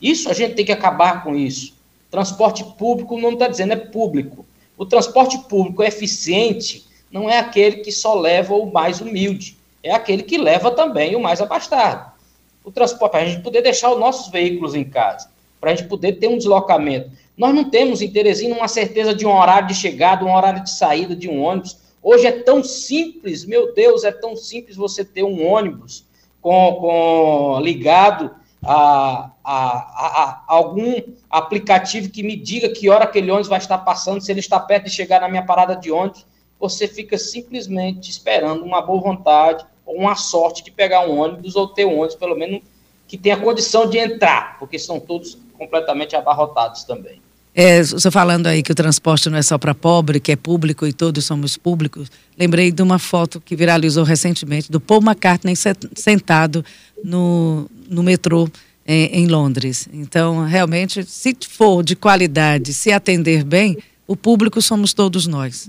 Isso 0.00 0.30
a 0.30 0.32
gente 0.32 0.54
tem 0.54 0.64
que 0.64 0.72
acabar 0.72 1.22
com 1.22 1.36
isso. 1.36 1.74
Transporte 2.10 2.64
público 2.78 3.18
não 3.18 3.34
está 3.34 3.48
dizendo 3.48 3.74
é 3.74 3.76
público. 3.76 4.46
O 4.78 4.86
transporte 4.86 5.36
público 5.40 5.82
eficiente 5.82 6.90
não 7.12 7.28
é 7.28 7.38
aquele 7.38 7.76
que 7.76 7.92
só 7.92 8.14
leva 8.14 8.54
o 8.54 8.72
mais 8.72 9.00
humilde, 9.00 9.58
é 9.82 9.92
aquele 9.92 10.22
que 10.22 10.38
leva 10.38 10.70
também 10.70 11.14
o 11.14 11.20
mais 11.20 11.40
abastado. 11.40 12.10
O 12.64 12.72
transporte, 12.72 13.12
para 13.12 13.20
a 13.20 13.26
gente 13.26 13.42
poder 13.42 13.60
deixar 13.60 13.92
os 13.92 14.00
nossos 14.00 14.32
veículos 14.32 14.74
em 14.74 14.84
casa, 14.84 15.30
para 15.60 15.72
a 15.72 15.74
gente 15.74 15.88
poder 15.88 16.14
ter 16.14 16.28
um 16.28 16.38
deslocamento. 16.38 17.10
Nós 17.36 17.54
não 17.54 17.68
temos 17.68 18.00
em 18.00 18.10
Teresina 18.10 18.54
uma 18.54 18.68
certeza 18.68 19.14
de 19.14 19.26
um 19.26 19.36
horário 19.36 19.68
de 19.68 19.74
chegada, 19.74 20.24
um 20.24 20.34
horário 20.34 20.62
de 20.62 20.70
saída 20.70 21.14
de 21.14 21.28
um 21.28 21.42
ônibus. 21.42 21.78
Hoje 22.02 22.26
é 22.26 22.32
tão 22.32 22.64
simples, 22.64 23.44
meu 23.44 23.74
Deus, 23.74 24.04
é 24.04 24.12
tão 24.12 24.34
simples 24.34 24.76
você 24.76 25.04
ter 25.04 25.22
um 25.22 25.46
ônibus 25.46 26.04
com, 26.40 26.74
com 26.76 27.60
ligado 27.60 28.30
a, 28.64 29.30
a, 29.44 29.54
a, 29.54 30.22
a, 30.22 30.44
algum 30.46 30.94
aplicativo 31.28 32.10
que 32.10 32.22
me 32.22 32.36
diga 32.36 32.68
que 32.68 32.88
hora 32.88 33.04
aquele 33.04 33.30
ônibus 33.30 33.48
vai 33.48 33.58
estar 33.58 33.78
passando, 33.78 34.20
se 34.20 34.30
ele 34.30 34.40
está 34.40 34.58
perto 34.58 34.84
de 34.84 34.90
chegar 34.90 35.20
na 35.20 35.28
minha 35.28 35.44
parada 35.44 35.74
de 35.74 35.90
ônibus, 35.90 36.24
você 36.62 36.86
fica 36.86 37.18
simplesmente 37.18 38.08
esperando 38.08 38.64
uma 38.64 38.80
boa 38.80 39.00
vontade 39.00 39.66
ou 39.84 39.96
uma 39.96 40.14
sorte 40.14 40.62
de 40.62 40.70
pegar 40.70 41.04
um 41.08 41.18
ônibus 41.18 41.56
ou 41.56 41.66
ter 41.66 41.84
um 41.84 41.98
ônibus, 41.98 42.14
pelo 42.14 42.36
menos, 42.36 42.62
que 43.08 43.18
tenha 43.18 43.36
condição 43.36 43.90
de 43.90 43.98
entrar, 43.98 44.60
porque 44.60 44.78
são 44.78 45.00
todos 45.00 45.36
completamente 45.58 46.14
abarrotados 46.14 46.84
também. 46.84 47.20
É, 47.52 47.82
você 47.82 48.12
falando 48.12 48.46
aí 48.46 48.62
que 48.62 48.70
o 48.70 48.76
transporte 48.76 49.28
não 49.28 49.36
é 49.36 49.42
só 49.42 49.58
para 49.58 49.74
pobre, 49.74 50.20
que 50.20 50.30
é 50.30 50.36
público 50.36 50.86
e 50.86 50.92
todos 50.92 51.24
somos 51.24 51.56
públicos, 51.56 52.08
lembrei 52.38 52.70
de 52.70 52.80
uma 52.80 52.98
foto 52.98 53.40
que 53.40 53.56
viralizou 53.56 54.04
recentemente 54.04 54.70
do 54.70 54.80
Paul 54.80 55.02
McCartney 55.02 55.54
sentado 55.96 56.64
no, 57.04 57.68
no 57.90 58.04
metrô 58.04 58.48
em, 58.86 59.24
em 59.24 59.26
Londres. 59.26 59.88
Então, 59.92 60.44
realmente, 60.44 61.04
se 61.04 61.36
for 61.48 61.82
de 61.82 61.96
qualidade, 61.96 62.72
se 62.72 62.92
atender 62.92 63.42
bem, 63.42 63.76
o 64.06 64.16
público 64.16 64.62
somos 64.62 64.94
todos 64.94 65.26
nós. 65.26 65.68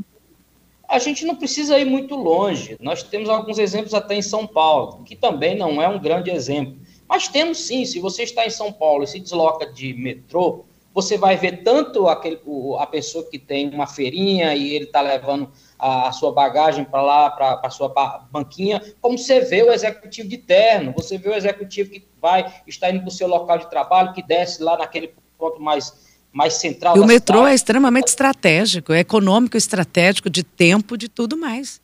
A 0.93 0.99
gente 0.99 1.25
não 1.25 1.35
precisa 1.35 1.79
ir 1.79 1.85
muito 1.85 2.15
longe. 2.15 2.77
Nós 2.79 3.01
temos 3.01 3.27
alguns 3.27 3.57
exemplos 3.57 3.95
até 3.95 4.13
em 4.13 4.21
São 4.21 4.45
Paulo, 4.45 5.03
que 5.03 5.15
também 5.15 5.57
não 5.57 5.81
é 5.81 5.87
um 5.87 5.99
grande 5.99 6.29
exemplo. 6.29 6.77
Mas 7.09 7.27
temos 7.27 7.57
sim, 7.61 7.83
se 7.83 7.99
você 7.99 8.21
está 8.21 8.45
em 8.45 8.51
São 8.51 8.71
Paulo 8.71 9.03
e 9.03 9.07
se 9.07 9.19
desloca 9.19 9.65
de 9.65 9.91
metrô, 9.95 10.65
você 10.93 11.17
vai 11.17 11.35
ver 11.35 11.63
tanto 11.63 12.07
aquele, 12.07 12.39
a 12.77 12.85
pessoa 12.85 13.27
que 13.27 13.39
tem 13.39 13.71
uma 13.71 13.87
feirinha 13.87 14.53
e 14.53 14.75
ele 14.75 14.85
está 14.85 15.01
levando 15.01 15.51
a, 15.79 16.11
sua 16.11 16.31
bagagem 16.31 16.85
para 16.85 17.01
lá, 17.01 17.31
para 17.31 17.59
a 17.63 17.69
sua 17.71 17.91
banquinha, 18.29 18.79
como 19.01 19.17
você 19.17 19.39
vê 19.39 19.63
o 19.63 19.73
executivo 19.73 20.29
de 20.29 20.37
terno, 20.37 20.93
você 20.95 21.17
vê 21.17 21.29
o 21.29 21.33
executivo 21.33 21.89
que 21.89 22.07
vai 22.21 22.53
estar 22.67 22.91
indo 22.91 22.99
para 22.99 23.07
o 23.07 23.11
seu 23.11 23.27
local 23.27 23.57
de 23.57 23.67
trabalho, 23.67 24.13
que 24.13 24.21
desce 24.21 24.61
lá 24.61 24.77
naquele 24.77 25.11
ponto 25.39 25.59
mais, 25.59 26.02
mais 26.33 26.55
central. 26.55 26.97
E 26.97 26.99
o 26.99 27.05
metrô 27.05 27.37
cidade. 27.37 27.51
é 27.51 27.55
extremamente 27.55 28.07
estratégico, 28.07 28.91
é 28.91 28.99
econômico, 28.99 29.55
estratégico, 29.55 30.29
de 30.29 30.43
tempo, 30.43 30.97
de 30.97 31.07
tudo 31.07 31.37
mais. 31.37 31.79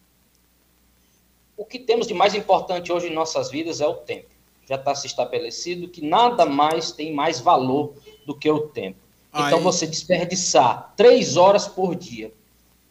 O 1.56 1.64
que 1.64 1.78
temos 1.78 2.08
de 2.08 2.14
mais 2.14 2.34
importante 2.34 2.92
hoje 2.92 3.08
em 3.08 3.14
nossas 3.14 3.52
vidas 3.52 3.80
é 3.80 3.88
o 3.88 3.94
tempo. 3.94 4.30
Já 4.68 4.76
está 4.76 4.96
se 4.96 5.08
estabelecido 5.08 5.88
que 5.88 6.04
nada 6.06 6.46
mais 6.46 6.92
tem 6.92 7.14
mais 7.14 7.40
valor 7.40 7.94
do 8.26 8.36
que 8.36 8.50
o 8.50 8.62
tempo. 8.62 8.98
Então, 9.30 9.60
Aí. 9.60 9.64
você 9.64 9.86
desperdiçar 9.86 10.94
três 10.98 11.38
horas 11.38 11.68
por 11.68 11.96
dia 11.96 12.34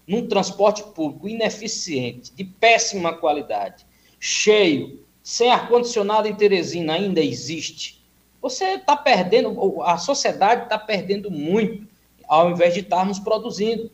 num 0.06 0.26
transporte 0.26 0.82
público 0.82 1.28
ineficiente, 1.28 2.32
de 2.34 2.42
péssima 2.42 3.12
qualidade, 3.12 3.84
cheio, 4.18 5.04
sem 5.22 5.50
ar-condicionado 5.50 6.26
em 6.26 6.34
Teresina 6.34 6.94
ainda 6.94 7.20
existe, 7.20 7.97
você 8.40 8.74
está 8.74 8.96
perdendo, 8.96 9.82
a 9.82 9.98
sociedade 9.98 10.64
está 10.64 10.78
perdendo 10.78 11.30
muito, 11.30 11.86
ao 12.26 12.50
invés 12.50 12.74
de 12.74 12.80
estarmos 12.80 13.18
produzindo. 13.18 13.90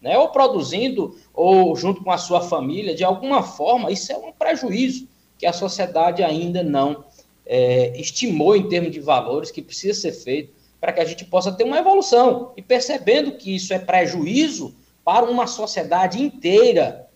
Né? 0.00 0.16
Ou 0.18 0.28
produzindo, 0.28 1.16
ou 1.32 1.74
junto 1.74 2.04
com 2.04 2.10
a 2.10 2.18
sua 2.18 2.42
família, 2.42 2.94
de 2.94 3.04
alguma 3.04 3.42
forma, 3.42 3.90
isso 3.90 4.12
é 4.12 4.16
um 4.16 4.32
prejuízo 4.32 5.08
que 5.38 5.46
a 5.46 5.52
sociedade 5.52 6.22
ainda 6.22 6.62
não 6.62 7.04
é, 7.44 7.98
estimou 7.98 8.56
em 8.56 8.68
termos 8.68 8.90
de 8.90 9.00
valores, 9.00 9.50
que 9.50 9.62
precisa 9.62 9.98
ser 9.98 10.12
feito 10.12 10.52
para 10.80 10.92
que 10.92 11.00
a 11.00 11.04
gente 11.04 11.24
possa 11.24 11.52
ter 11.52 11.64
uma 11.64 11.78
evolução. 11.78 12.52
E 12.56 12.62
percebendo 12.62 13.32
que 13.32 13.54
isso 13.54 13.72
é 13.72 13.78
prejuízo 13.78 14.74
para 15.04 15.24
uma 15.24 15.46
sociedade 15.46 16.20
inteira, 16.20 17.08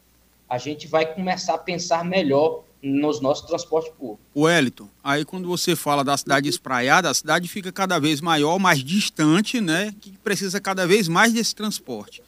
a 0.49 0.59
gente 0.59 0.87
vai 0.87 1.15
começar 1.15 1.55
a 1.55 1.59
pensar 1.59 2.05
melhor 2.05 2.65
nos 2.83 3.21
nossos 3.21 3.47
transportes 3.47 3.93
públicos. 3.93 4.25
Wellington, 4.35 4.89
aí 5.05 5.25
quando 5.25 5.49
você 5.49 5.77
fala 5.77 6.03
da 6.03 6.17
cidade 6.17 6.49
espraiada, 6.49 7.11
a 7.11 7.15
cidade 7.15 7.47
fica 7.49 7.71
cada 7.71 7.99
vez 7.99 8.21
maior, 8.21 8.59
mais 8.59 8.83
distante, 8.83 9.61
né? 9.61 9.95
Que 10.01 10.13
precisa 10.19 10.61
cada 10.61 10.87
vez 10.87 11.09
mais 11.09 11.33
desse 11.33 11.55
transporte. 11.55 12.23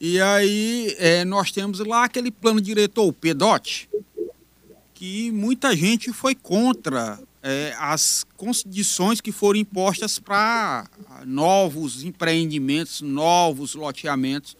E 0.00 0.20
aí 0.20 0.94
é, 0.98 1.24
nós 1.24 1.52
temos 1.52 1.78
lá 1.78 2.04
aquele 2.04 2.30
plano 2.30 2.60
diretor, 2.60 3.06
o 3.06 3.12
PEDOT, 3.12 3.88
que 4.92 5.30
muita 5.30 5.76
gente 5.76 6.12
foi 6.12 6.34
contra 6.34 7.18
é, 7.42 7.74
as 7.78 8.24
condições 8.36 9.20
que 9.20 9.30
foram 9.30 9.60
impostas 9.60 10.18
para 10.18 10.88
novos 11.26 12.02
empreendimentos, 12.02 13.00
novos 13.00 13.74
loteamentos. 13.74 14.56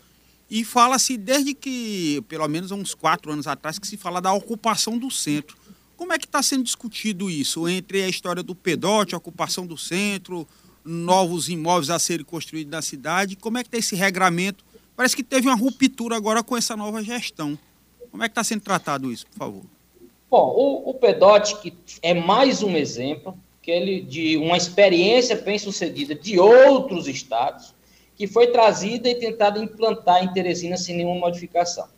E 0.55 0.63
fala-se 0.63 1.17
desde 1.17 1.53
que, 1.53 2.23
pelo 2.29 2.47
menos 2.47 2.71
há 2.71 2.77
uns 2.77 2.95
quatro 2.95 3.33
anos 3.33 3.49
atrás, 3.49 3.77
que 3.77 3.89
se 3.89 3.97
fala 3.97 4.21
da 4.21 4.33
ocupação 4.33 4.97
do 4.97 5.11
centro. 5.11 5.57
Como 5.97 6.13
é 6.13 6.17
que 6.17 6.27
está 6.27 6.41
sendo 6.45 6.63
discutido 6.63 7.29
isso 7.29 7.69
entre 7.69 8.05
a 8.05 8.09
história 8.09 8.41
do 8.41 8.55
pedote, 8.55 9.17
a 9.17 9.19
ocupação 9.19 9.67
do 9.67 9.77
centro, 9.77 10.47
novos 10.85 11.49
imóveis 11.49 11.91
a 11.91 11.99
serem 11.99 12.25
construídos 12.25 12.71
na 12.71 12.83
cidade? 12.83 13.35
Como 13.35 13.59
é 13.59 13.65
que 13.65 13.67
está 13.67 13.79
esse 13.79 13.97
regramento? 13.97 14.65
Parece 14.95 15.17
que 15.17 15.25
teve 15.25 15.49
uma 15.49 15.57
ruptura 15.57 16.17
agora 16.17 16.41
com 16.41 16.57
essa 16.57 16.77
nova 16.77 17.03
gestão. 17.03 17.59
Como 18.13 18.23
é 18.23 18.29
que 18.29 18.31
está 18.31 18.45
sendo 18.45 18.61
tratado 18.61 19.11
isso, 19.11 19.27
por 19.27 19.37
favor? 19.37 19.63
Bom, 20.31 20.55
o, 20.57 20.91
o 20.91 20.95
Pedote, 20.95 21.61
que 21.61 21.75
é 22.01 22.15
mais 22.15 22.63
um 22.63 22.77
exemplo 22.77 23.37
que 23.61 23.73
ele, 23.73 24.03
de 24.03 24.37
uma 24.37 24.57
experiência 24.57 25.35
bem-sucedida 25.35 26.15
de 26.15 26.39
outros 26.39 27.09
estados, 27.09 27.74
que 28.17 28.27
foi 28.27 28.49
trazida 28.49 29.09
e 29.09 29.15
tentada 29.15 29.59
implantar 29.59 30.23
em 30.23 30.33
Teresina 30.33 30.77
sem 30.77 30.97
nenhuma 30.97 31.21
modificação. 31.21 31.89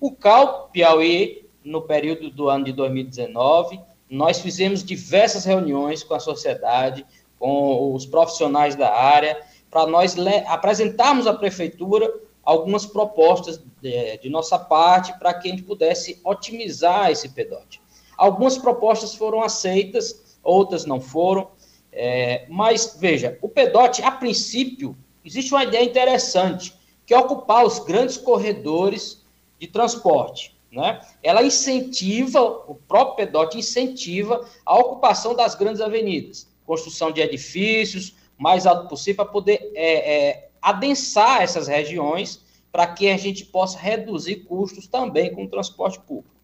O 0.00 0.10
CAL 0.10 0.68
Piauí, 0.72 1.46
no 1.64 1.82
período 1.82 2.30
do 2.30 2.48
ano 2.48 2.64
de 2.64 2.72
2019, 2.72 3.80
nós 4.10 4.40
fizemos 4.40 4.84
diversas 4.84 5.44
reuniões 5.44 6.02
com 6.02 6.14
a 6.14 6.20
sociedade, 6.20 7.06
com 7.38 7.94
os 7.94 8.04
profissionais 8.04 8.76
da 8.76 8.94
área, 8.94 9.40
para 9.70 9.86
nós 9.86 10.14
apresentarmos 10.46 11.26
à 11.26 11.34
prefeitura 11.34 12.12
algumas 12.44 12.84
propostas 12.84 13.60
de, 13.80 14.18
de 14.18 14.28
nossa 14.28 14.58
parte 14.58 15.18
para 15.18 15.34
que 15.34 15.48
a 15.48 15.50
gente 15.50 15.62
pudesse 15.62 16.20
otimizar 16.22 17.10
esse 17.10 17.30
PEDOT. 17.30 17.80
Algumas 18.16 18.58
propostas 18.58 19.14
foram 19.14 19.42
aceitas, 19.42 20.38
outras 20.42 20.84
não 20.84 21.00
foram, 21.00 21.48
é, 21.90 22.46
mas 22.48 22.96
veja, 23.00 23.38
o 23.40 23.48
PEDOT, 23.48 24.02
a 24.02 24.10
princípio, 24.10 24.96
existe 25.24 25.52
uma 25.52 25.64
ideia 25.64 25.84
interessante, 25.84 26.74
que 27.06 27.14
é 27.14 27.18
ocupar 27.18 27.64
os 27.64 27.78
grandes 27.78 28.16
corredores 28.16 29.22
de 29.58 29.66
transporte. 29.66 30.54
Né? 30.70 31.00
Ela 31.22 31.44
incentiva, 31.44 32.40
o 32.40 32.74
próprio 32.74 33.16
PEDOT 33.16 33.58
incentiva 33.58 34.44
a 34.66 34.76
ocupação 34.76 35.34
das 35.34 35.54
grandes 35.54 35.80
avenidas, 35.80 36.48
construção 36.66 37.12
de 37.12 37.20
edifícios, 37.20 38.14
mais 38.36 38.66
alto 38.66 38.88
possível, 38.88 39.24
para 39.24 39.32
poder 39.32 39.70
é, 39.74 40.14
é, 40.14 40.48
adensar 40.60 41.42
essas 41.42 41.68
regiões 41.68 42.42
para 42.72 42.88
que 42.88 43.08
a 43.08 43.16
gente 43.16 43.44
possa 43.44 43.78
reduzir 43.78 44.36
custos 44.46 44.88
também 44.88 45.32
com 45.32 45.44
o 45.44 45.48
transporte 45.48 46.00
público. 46.00 46.34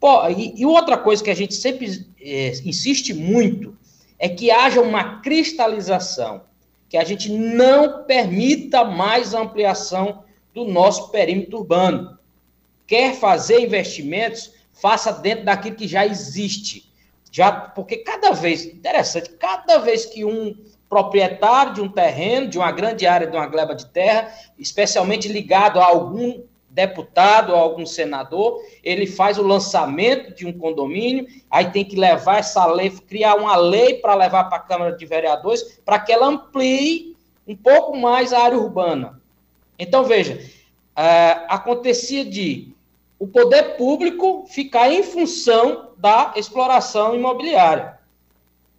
Pô, 0.00 0.26
e, 0.28 0.60
e, 0.60 0.66
outra 0.66 0.98
coisa 0.98 1.22
que 1.22 1.30
a 1.30 1.34
gente 1.34 1.54
sempre 1.54 2.06
é, 2.20 2.48
insiste 2.64 3.14
muito 3.14 3.76
é 4.18 4.28
que 4.28 4.50
haja 4.50 4.80
uma 4.80 5.20
cristalização, 5.20 6.42
que 6.88 6.96
a 6.96 7.04
gente 7.04 7.30
não 7.30 8.04
permita 8.04 8.84
mais 8.84 9.34
ampliação 9.34 10.24
do 10.54 10.64
nosso 10.64 11.10
perímetro 11.10 11.58
urbano. 11.58 12.18
Quer 12.86 13.14
fazer 13.14 13.60
investimentos, 13.60 14.52
faça 14.72 15.12
dentro 15.12 15.44
daquilo 15.44 15.76
que 15.76 15.88
já 15.88 16.06
existe. 16.06 16.92
Já, 17.30 17.52
porque 17.52 17.98
cada 17.98 18.30
vez, 18.30 18.64
interessante, 18.64 19.30
cada 19.30 19.78
vez 19.78 20.06
que 20.06 20.24
um 20.24 20.56
proprietário 20.88 21.74
de 21.74 21.80
um 21.80 21.88
terreno, 21.88 22.48
de 22.48 22.58
uma 22.58 22.70
grande 22.70 23.06
área, 23.06 23.26
de 23.26 23.36
uma 23.36 23.46
gleba 23.46 23.74
de 23.74 23.86
terra, 23.86 24.32
especialmente 24.58 25.28
ligado 25.28 25.80
a 25.80 25.84
algum 25.84 26.42
deputado 26.76 27.54
ou 27.54 27.58
algum 27.58 27.86
senador, 27.86 28.60
ele 28.84 29.06
faz 29.06 29.38
o 29.38 29.42
lançamento 29.42 30.34
de 30.34 30.46
um 30.46 30.52
condomínio, 30.52 31.26
aí 31.50 31.70
tem 31.70 31.82
que 31.82 31.96
levar 31.96 32.40
essa 32.40 32.66
lei, 32.66 32.90
criar 32.90 33.34
uma 33.36 33.56
lei 33.56 33.94
para 33.94 34.14
levar 34.14 34.44
para 34.44 34.58
a 34.58 34.60
Câmara 34.60 34.92
de 34.94 35.06
Vereadores, 35.06 35.80
para 35.86 35.98
que 35.98 36.12
ela 36.12 36.26
amplie 36.26 37.16
um 37.48 37.56
pouco 37.56 37.96
mais 37.96 38.30
a 38.30 38.40
área 38.40 38.58
urbana. 38.58 39.18
Então, 39.78 40.04
veja, 40.04 40.34
uh, 40.34 41.46
acontecia 41.48 42.26
de 42.26 42.74
o 43.18 43.26
poder 43.26 43.78
público 43.78 44.44
ficar 44.46 44.92
em 44.92 45.02
função 45.02 45.92
da 45.96 46.34
exploração 46.36 47.14
imobiliária. 47.14 47.95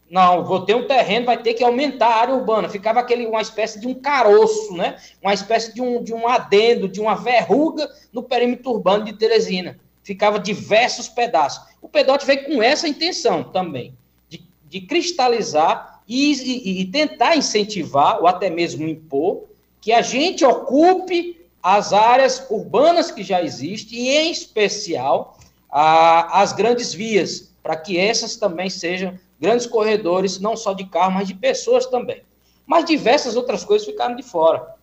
Não, 0.10 0.46
vou 0.46 0.62
ter 0.62 0.74
um 0.74 0.88
terreno, 0.88 1.26
vai 1.26 1.42
ter 1.42 1.54
que 1.54 1.64
aumentar 1.64 2.08
a 2.08 2.16
área 2.22 2.34
urbana. 2.34 2.70
Ficava 2.70 3.00
aquele, 3.02 3.26
uma 3.26 3.42
espécie 3.42 3.80
de 3.80 3.88
um 3.88 3.94
caroço, 3.94 4.74
né? 4.74 4.98
Uma 5.22 5.34
espécie 5.34 5.74
de 5.74 5.82
um, 5.82 6.02
de 6.02 6.14
um 6.14 6.28
adendo, 6.28 6.88
de 6.88 7.02
uma 7.02 7.16
verruga 7.16 7.90
no 8.14 8.24
perímetro 8.24 8.72
urbano 8.72 9.04
de 9.04 9.14
Teresina. 9.14 9.78
Ficava 10.04 10.40
diversos 10.40 11.10
pedaços. 11.10 11.68
O 11.82 11.90
Pedote 11.90 12.26
veio 12.26 12.46
com 12.46 12.64
essa 12.64 12.88
intenção 12.88 13.44
também, 13.44 13.94
de, 14.30 14.42
de 14.70 14.82
cristalizar 14.82 16.02
e, 16.08 16.32
e, 16.32 16.82
e 16.82 16.86
tentar 16.86 17.36
incentivar, 17.36 18.20
ou 18.22 18.28
até 18.28 18.50
mesmo 18.50 18.88
impor, 18.88 19.44
que 19.82 19.92
a 19.92 20.02
gente 20.02 20.46
ocupe 20.46 21.46
as 21.62 21.92
áreas 21.92 22.46
urbanas 22.50 23.12
que 23.12 23.24
já 23.24 23.44
existem, 23.44 24.00
e 24.00 24.10
em 24.16 24.32
especial 24.32 25.38
a, 25.70 26.42
as 26.42 26.54
grandes 26.54 26.94
vias, 26.94 27.52
para 27.62 27.76
que 27.76 28.00
essas 28.00 28.38
também 28.38 28.70
sejam 28.70 29.20
grandes 29.40 29.66
corredores, 29.66 30.40
não 30.40 30.56
só 30.56 30.74
de 30.74 30.86
carro, 30.86 31.14
mas 31.14 31.28
de 31.28 31.34
pessoas 31.34 31.86
também. 31.86 32.24
Mas 32.66 32.86
diversas 32.86 33.36
outras 33.36 33.64
coisas 33.64 33.88
ficaram 33.88 34.16
de 34.16 34.24
fora. 34.24 34.76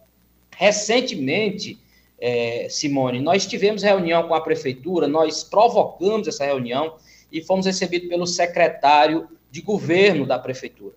Recentemente, 0.56 1.78
é, 2.18 2.68
Simone, 2.70 3.20
nós 3.20 3.46
tivemos 3.46 3.82
reunião 3.82 4.26
com 4.28 4.34
a 4.34 4.40
prefeitura, 4.40 5.08
nós 5.08 5.42
provocamos 5.42 6.28
essa 6.28 6.44
reunião 6.44 6.94
e 7.30 7.42
fomos 7.42 7.66
recebidos 7.66 8.08
pelo 8.08 8.26
secretário 8.26 9.28
de 9.50 9.61
governo 9.61 10.25
da 10.25 10.38
prefeitura. 10.38 10.94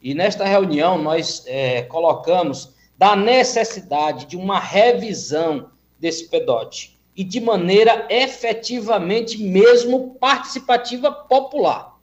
E 0.00 0.14
nesta 0.14 0.44
reunião 0.44 0.98
nós 0.98 1.42
é, 1.46 1.82
colocamos 1.82 2.74
da 2.96 3.16
necessidade 3.16 4.26
de 4.26 4.36
uma 4.36 4.60
revisão 4.60 5.70
desse 5.98 6.28
PEDOT 6.28 6.96
e 7.16 7.24
de 7.24 7.40
maneira 7.40 8.06
efetivamente 8.10 9.42
mesmo 9.42 10.14
participativa 10.20 11.10
popular 11.10 11.97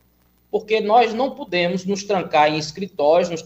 porque 0.55 0.79
nós 0.79 1.13
não 1.13 1.31
podemos 1.31 1.83
nos 1.83 2.05
trancar 2.05 2.49
em 2.49 2.57
escritórios, 2.57 3.29
nos 3.29 3.43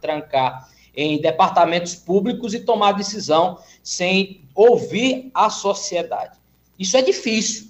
trancar 0.00 0.68
em 0.92 1.20
departamentos 1.20 1.94
públicos 1.94 2.52
e 2.52 2.58
tomar 2.58 2.94
decisão 2.94 3.60
sem 3.80 4.40
ouvir 4.52 5.30
a 5.32 5.48
sociedade. 5.48 6.36
Isso 6.76 6.96
é 6.96 7.02
difícil. 7.02 7.68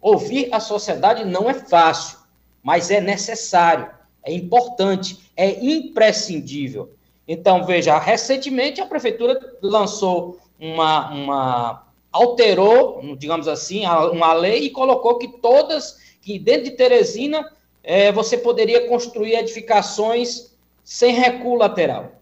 Ouvir 0.00 0.48
a 0.54 0.58
sociedade 0.58 1.26
não 1.26 1.50
é 1.50 1.52
fácil, 1.52 2.16
mas 2.62 2.90
é 2.90 2.98
necessário, 2.98 3.90
é 4.22 4.32
importante, 4.32 5.30
é 5.36 5.62
imprescindível. 5.62 6.90
Então, 7.28 7.66
veja, 7.66 7.98
recentemente 7.98 8.80
a 8.80 8.86
prefeitura 8.86 9.38
lançou 9.60 10.38
uma, 10.58 11.10
uma 11.10 11.86
alterou, 12.10 13.02
digamos 13.18 13.46
assim, 13.46 13.84
uma 13.84 14.32
lei 14.32 14.60
e 14.60 14.70
colocou 14.70 15.18
que 15.18 15.28
todas, 15.28 15.98
que 16.22 16.38
dentro 16.38 16.64
de 16.64 16.70
Teresina, 16.70 17.44
é, 17.82 18.12
você 18.12 18.36
poderia 18.36 18.88
construir 18.88 19.34
edificações 19.34 20.52
sem 20.82 21.14
recuo 21.14 21.56
lateral. 21.56 22.12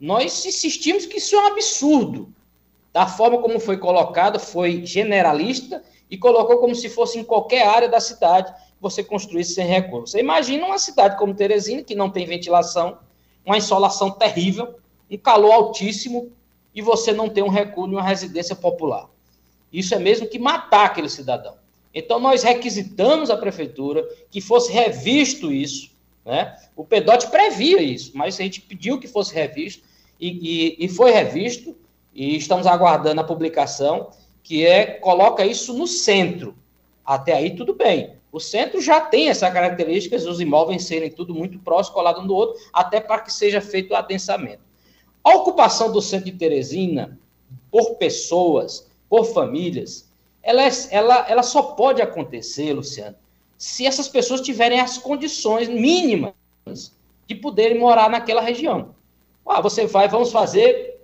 Nós 0.00 0.44
insistimos 0.44 1.06
que 1.06 1.18
isso 1.18 1.34
é 1.34 1.40
um 1.40 1.46
absurdo. 1.46 2.32
Da 2.92 3.06
forma 3.06 3.38
como 3.38 3.58
foi 3.58 3.76
colocado, 3.76 4.38
foi 4.38 4.84
generalista 4.84 5.82
e 6.10 6.16
colocou 6.16 6.58
como 6.58 6.74
se 6.74 6.88
fosse 6.88 7.18
em 7.18 7.24
qualquer 7.24 7.66
área 7.66 7.88
da 7.88 8.00
cidade 8.00 8.54
você 8.80 9.02
construísse 9.02 9.54
sem 9.54 9.66
recuo. 9.66 10.02
Você 10.02 10.20
imagina 10.20 10.66
uma 10.66 10.78
cidade 10.78 11.16
como 11.16 11.34
Teresina, 11.34 11.82
que 11.82 11.94
não 11.94 12.10
tem 12.10 12.26
ventilação, 12.26 12.98
uma 13.44 13.56
insolação 13.56 14.10
terrível, 14.10 14.78
um 15.10 15.16
calor 15.16 15.52
altíssimo, 15.52 16.30
e 16.74 16.82
você 16.82 17.12
não 17.12 17.28
tem 17.28 17.42
um 17.42 17.48
recuo 17.48 17.86
em 17.86 17.92
uma 17.92 18.02
residência 18.02 18.54
popular. 18.54 19.08
Isso 19.72 19.94
é 19.94 19.98
mesmo 19.98 20.28
que 20.28 20.38
matar 20.38 20.86
aquele 20.86 21.08
cidadão. 21.08 21.56
Então, 21.94 22.18
nós 22.18 22.42
requisitamos 22.42 23.30
à 23.30 23.36
prefeitura 23.36 24.06
que 24.30 24.40
fosse 24.40 24.72
revisto 24.72 25.52
isso. 25.52 25.90
Né? 26.24 26.56
O 26.74 26.84
PEDOT 26.84 27.28
previa 27.28 27.80
isso, 27.80 28.10
mas 28.14 28.40
a 28.40 28.42
gente 28.42 28.60
pediu 28.60 28.98
que 28.98 29.06
fosse 29.06 29.32
revisto 29.34 29.84
e, 30.20 30.76
e, 30.80 30.84
e 30.84 30.88
foi 30.88 31.12
revisto, 31.12 31.76
e 32.12 32.36
estamos 32.36 32.66
aguardando 32.66 33.20
a 33.20 33.24
publicação, 33.24 34.10
que 34.42 34.66
é 34.66 34.86
coloca 34.86 35.44
isso 35.44 35.72
no 35.72 35.86
centro. 35.86 36.56
Até 37.04 37.34
aí, 37.34 37.54
tudo 37.54 37.74
bem. 37.74 38.14
O 38.32 38.40
centro 38.40 38.80
já 38.80 39.00
tem 39.00 39.28
essa 39.28 39.48
característica, 39.50 40.16
os 40.16 40.40
imóveis 40.40 40.84
serem 40.84 41.10
tudo 41.10 41.32
muito 41.32 41.58
próximo, 41.60 41.94
colado 41.94 42.20
um 42.20 42.26
do 42.26 42.34
outro, 42.34 42.60
até 42.72 43.00
para 43.00 43.20
que 43.20 43.32
seja 43.32 43.60
feito 43.60 43.92
o 43.92 43.96
adensamento. 43.96 44.62
A 45.22 45.36
ocupação 45.36 45.92
do 45.92 46.02
centro 46.02 46.26
de 46.26 46.32
Teresina 46.32 47.18
por 47.70 47.94
pessoas, 47.94 48.90
por 49.08 49.24
famílias, 49.26 50.10
ela, 50.44 50.62
é, 50.62 50.70
ela, 50.90 51.26
ela 51.28 51.42
só 51.42 51.62
pode 51.62 52.02
acontecer, 52.02 52.74
Luciano, 52.74 53.16
se 53.56 53.86
essas 53.86 54.08
pessoas 54.08 54.42
tiverem 54.42 54.78
as 54.78 54.98
condições 54.98 55.68
mínimas 55.68 56.34
de 57.26 57.34
poderem 57.34 57.78
morar 57.78 58.10
naquela 58.10 58.42
região. 58.42 58.94
Ah, 59.46 59.62
você 59.62 59.86
vai, 59.86 60.06
vamos 60.06 60.30
fazer 60.30 61.00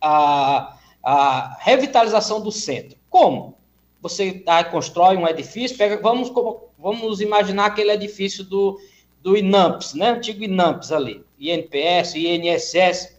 a, 0.00 0.76
a 1.02 1.56
revitalização 1.60 2.40
do 2.40 2.52
centro. 2.52 2.96
Como? 3.10 3.56
Você 4.00 4.44
ah, 4.46 4.62
constrói 4.62 5.16
um 5.16 5.26
edifício, 5.26 5.76
pega, 5.76 6.00
vamos, 6.00 6.32
vamos 6.78 7.20
imaginar 7.20 7.66
aquele 7.66 7.90
edifício 7.90 8.44
do, 8.44 8.78
do 9.20 9.36
INAMPS, 9.36 9.94
né? 9.94 10.10
Antigo 10.10 10.44
INAMPS 10.44 10.92
ali, 10.92 11.24
INPS, 11.40 12.14
INSS, 12.14 13.16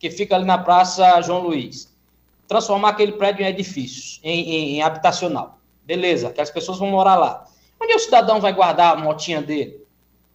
que 0.00 0.10
fica 0.10 0.34
ali 0.34 0.44
na 0.44 0.58
Praça 0.58 1.20
João 1.22 1.42
Luiz 1.42 1.95
transformar 2.46 2.90
aquele 2.90 3.12
prédio 3.12 3.44
em 3.44 3.48
edifícios, 3.48 4.20
em, 4.22 4.40
em, 4.40 4.76
em 4.76 4.82
habitacional. 4.82 5.58
Beleza, 5.84 6.30
que 6.30 6.40
as 6.40 6.50
pessoas 6.50 6.78
vão 6.78 6.88
morar 6.88 7.16
lá. 7.16 7.44
Onde 7.80 7.94
o 7.94 7.98
cidadão 7.98 8.40
vai 8.40 8.52
guardar 8.52 8.96
a 8.96 9.00
motinha 9.00 9.42
dele? 9.42 9.84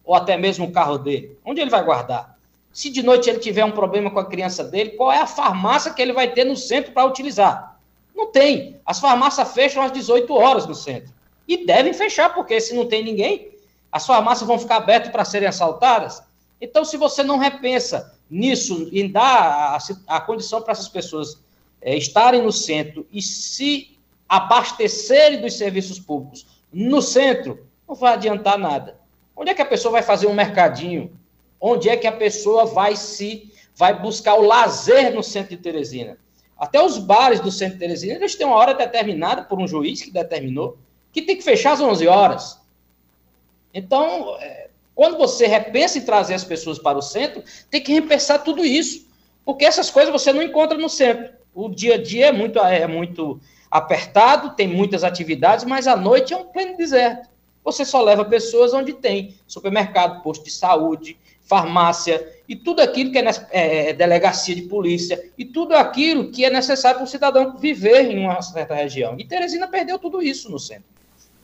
Ou 0.04 0.14
até 0.14 0.36
mesmo 0.36 0.66
o 0.66 0.72
carro 0.72 0.98
dele? 0.98 1.36
Onde 1.44 1.60
ele 1.60 1.70
vai 1.70 1.84
guardar? 1.84 2.36
Se 2.72 2.88
de 2.88 3.02
noite 3.02 3.28
ele 3.28 3.38
tiver 3.38 3.64
um 3.64 3.70
problema 3.70 4.10
com 4.10 4.18
a 4.18 4.24
criança 4.24 4.64
dele, 4.64 4.90
qual 4.90 5.12
é 5.12 5.18
a 5.18 5.26
farmácia 5.26 5.92
que 5.92 6.00
ele 6.00 6.12
vai 6.12 6.28
ter 6.32 6.44
no 6.44 6.56
centro 6.56 6.92
para 6.92 7.04
utilizar? 7.04 7.78
Não 8.14 8.30
tem. 8.30 8.80
As 8.86 8.98
farmácias 8.98 9.52
fecham 9.52 9.82
às 9.82 9.92
18 9.92 10.32
horas 10.32 10.66
no 10.66 10.74
centro. 10.74 11.12
E 11.46 11.66
devem 11.66 11.92
fechar, 11.92 12.32
porque 12.32 12.60
se 12.60 12.74
não 12.74 12.86
tem 12.86 13.04
ninguém, 13.04 13.52
as 13.90 14.06
farmácias 14.06 14.46
vão 14.46 14.58
ficar 14.58 14.76
abertas 14.76 15.12
para 15.12 15.24
serem 15.24 15.48
assaltadas. 15.48 16.22
Então, 16.60 16.84
se 16.84 16.96
você 16.96 17.22
não 17.22 17.36
repensa 17.36 18.16
nisso, 18.30 18.88
em 18.92 19.10
dar 19.10 19.76
a, 20.08 20.16
a 20.16 20.20
condição 20.20 20.62
para 20.62 20.72
essas 20.72 20.88
pessoas 20.88 21.42
é, 21.82 21.96
estarem 21.96 22.42
no 22.42 22.52
centro 22.52 23.06
e 23.12 23.20
se 23.20 23.98
abastecerem 24.28 25.40
dos 25.40 25.54
serviços 25.54 25.98
públicos 25.98 26.46
no 26.72 27.02
centro, 27.02 27.66
não 27.86 27.94
vai 27.94 28.14
adiantar 28.14 28.56
nada. 28.56 28.98
Onde 29.36 29.50
é 29.50 29.54
que 29.54 29.60
a 29.60 29.66
pessoa 29.66 29.92
vai 29.92 30.02
fazer 30.02 30.26
um 30.26 30.32
mercadinho? 30.32 31.12
Onde 31.60 31.88
é 31.88 31.96
que 31.96 32.06
a 32.06 32.12
pessoa 32.12 32.64
vai 32.64 32.96
se 32.96 33.52
vai 33.74 34.00
buscar 34.00 34.34
o 34.34 34.42
lazer 34.42 35.14
no 35.14 35.22
centro 35.22 35.56
de 35.56 35.62
Teresina? 35.62 36.16
Até 36.56 36.82
os 36.82 36.96
bares 36.96 37.40
do 37.40 37.50
centro 37.50 37.74
de 37.74 37.80
Teresina, 37.80 38.14
eles 38.14 38.36
têm 38.36 38.46
uma 38.46 38.56
hora 38.56 38.72
determinada 38.72 39.42
por 39.42 39.60
um 39.60 39.66
juiz 39.66 40.00
que 40.00 40.10
determinou 40.10 40.78
que 41.12 41.20
tem 41.20 41.36
que 41.36 41.42
fechar 41.42 41.72
às 41.72 41.80
11 41.80 42.06
horas. 42.08 42.60
Então, 43.74 44.36
é, 44.40 44.70
quando 44.94 45.18
você 45.18 45.46
repensa 45.46 45.98
em 45.98 46.02
trazer 46.02 46.34
as 46.34 46.44
pessoas 46.44 46.78
para 46.78 46.96
o 46.96 47.02
centro, 47.02 47.42
tem 47.70 47.82
que 47.82 47.92
repensar 47.92 48.38
tudo 48.38 48.64
isso. 48.64 49.06
Porque 49.44 49.64
essas 49.64 49.90
coisas 49.90 50.12
você 50.12 50.32
não 50.32 50.42
encontra 50.42 50.78
no 50.78 50.88
centro. 50.88 51.34
O 51.54 51.68
dia 51.68 51.94
a 51.94 52.02
dia 52.02 52.26
é 52.26 52.32
muito, 52.32 52.58
é 52.58 52.86
muito 52.86 53.40
apertado, 53.70 54.50
tem 54.50 54.66
muitas 54.66 55.04
atividades, 55.04 55.64
mas 55.64 55.86
a 55.86 55.96
noite 55.96 56.32
é 56.32 56.36
um 56.36 56.44
pleno 56.44 56.76
deserto. 56.76 57.28
Você 57.64 57.84
só 57.84 58.02
leva 58.02 58.24
pessoas 58.24 58.74
onde 58.74 58.92
tem 58.92 59.34
supermercado, 59.46 60.22
posto 60.22 60.44
de 60.44 60.50
saúde, 60.50 61.16
farmácia 61.44 62.26
e 62.48 62.56
tudo 62.56 62.80
aquilo 62.80 63.12
que 63.12 63.18
é, 63.18 63.24
é, 63.50 63.90
é 63.90 63.92
delegacia 63.92 64.54
de 64.54 64.62
polícia 64.62 65.22
e 65.36 65.44
tudo 65.44 65.74
aquilo 65.74 66.30
que 66.30 66.44
é 66.44 66.50
necessário 66.50 66.98
para 66.98 67.04
o 67.04 67.08
cidadão 67.08 67.56
viver 67.56 68.10
em 68.10 68.18
uma 68.18 68.40
certa 68.42 68.74
região. 68.74 69.16
E 69.18 69.24
Teresina 69.24 69.68
perdeu 69.68 69.98
tudo 69.98 70.22
isso 70.22 70.50
no 70.50 70.58
centro. 70.58 70.84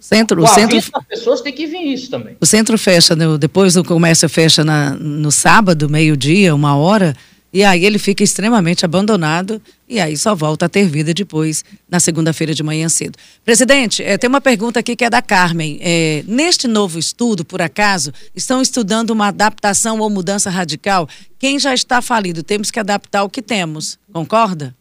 Centro, 0.01 0.43
o 0.43 0.47
centro, 0.47 0.79
as 0.93 1.05
pessoas 1.05 1.41
têm 1.41 1.53
que 1.53 1.67
vir 1.67 1.93
isso 1.93 2.09
também. 2.09 2.37
O 2.41 2.47
centro 2.47 2.79
fecha, 2.79 3.17
depois 3.37 3.77
o 3.77 3.83
comércio 3.83 4.29
fecha 4.29 4.63
na, 4.63 4.91
no 4.91 5.33
sábado, 5.33 5.91
meio-dia, 5.91 6.55
uma 6.55 6.77
hora. 6.77 7.17
E 7.51 7.65
aí 7.65 7.85
ele 7.85 7.99
fica 7.99 8.23
extremamente 8.23 8.85
abandonado 8.85 9.61
e 9.89 9.99
aí 9.99 10.17
só 10.19 10.35
volta 10.35 10.67
a 10.67 10.69
ter 10.69 10.87
vida 10.87 11.15
depois, 11.15 11.65
na 11.89 11.99
segunda-feira 11.99 12.55
de 12.55 12.63
manhã 12.63 12.89
cedo. 12.91 13.19
Presidente, 13.43 14.03
é, 14.03 14.19
tem 14.19 14.29
uma 14.29 14.41
pergunta 14.41 14.81
aqui 14.81 14.95
que 14.95 15.05
é 15.05 15.09
da 15.09 15.23
Carmen. 15.23 15.79
É, 15.81 16.23
neste 16.27 16.69
novo 16.69 16.99
estudo, 16.99 17.47
por 17.47 17.63
acaso, 17.63 18.13
estão 18.35 18.61
estudando 18.61 19.11
uma 19.11 19.29
adaptação 19.29 19.99
ou 20.01 20.11
mudança 20.11 20.51
radical? 20.51 21.09
Quem 21.39 21.59
já 21.59 21.73
está 21.73 22.03
falido, 22.03 22.43
temos 22.43 22.71
que 22.71 22.79
adaptar 22.79 23.25
o 23.25 23.31
que 23.31 23.41
temos. 23.41 23.99
Concorda? 24.13 24.77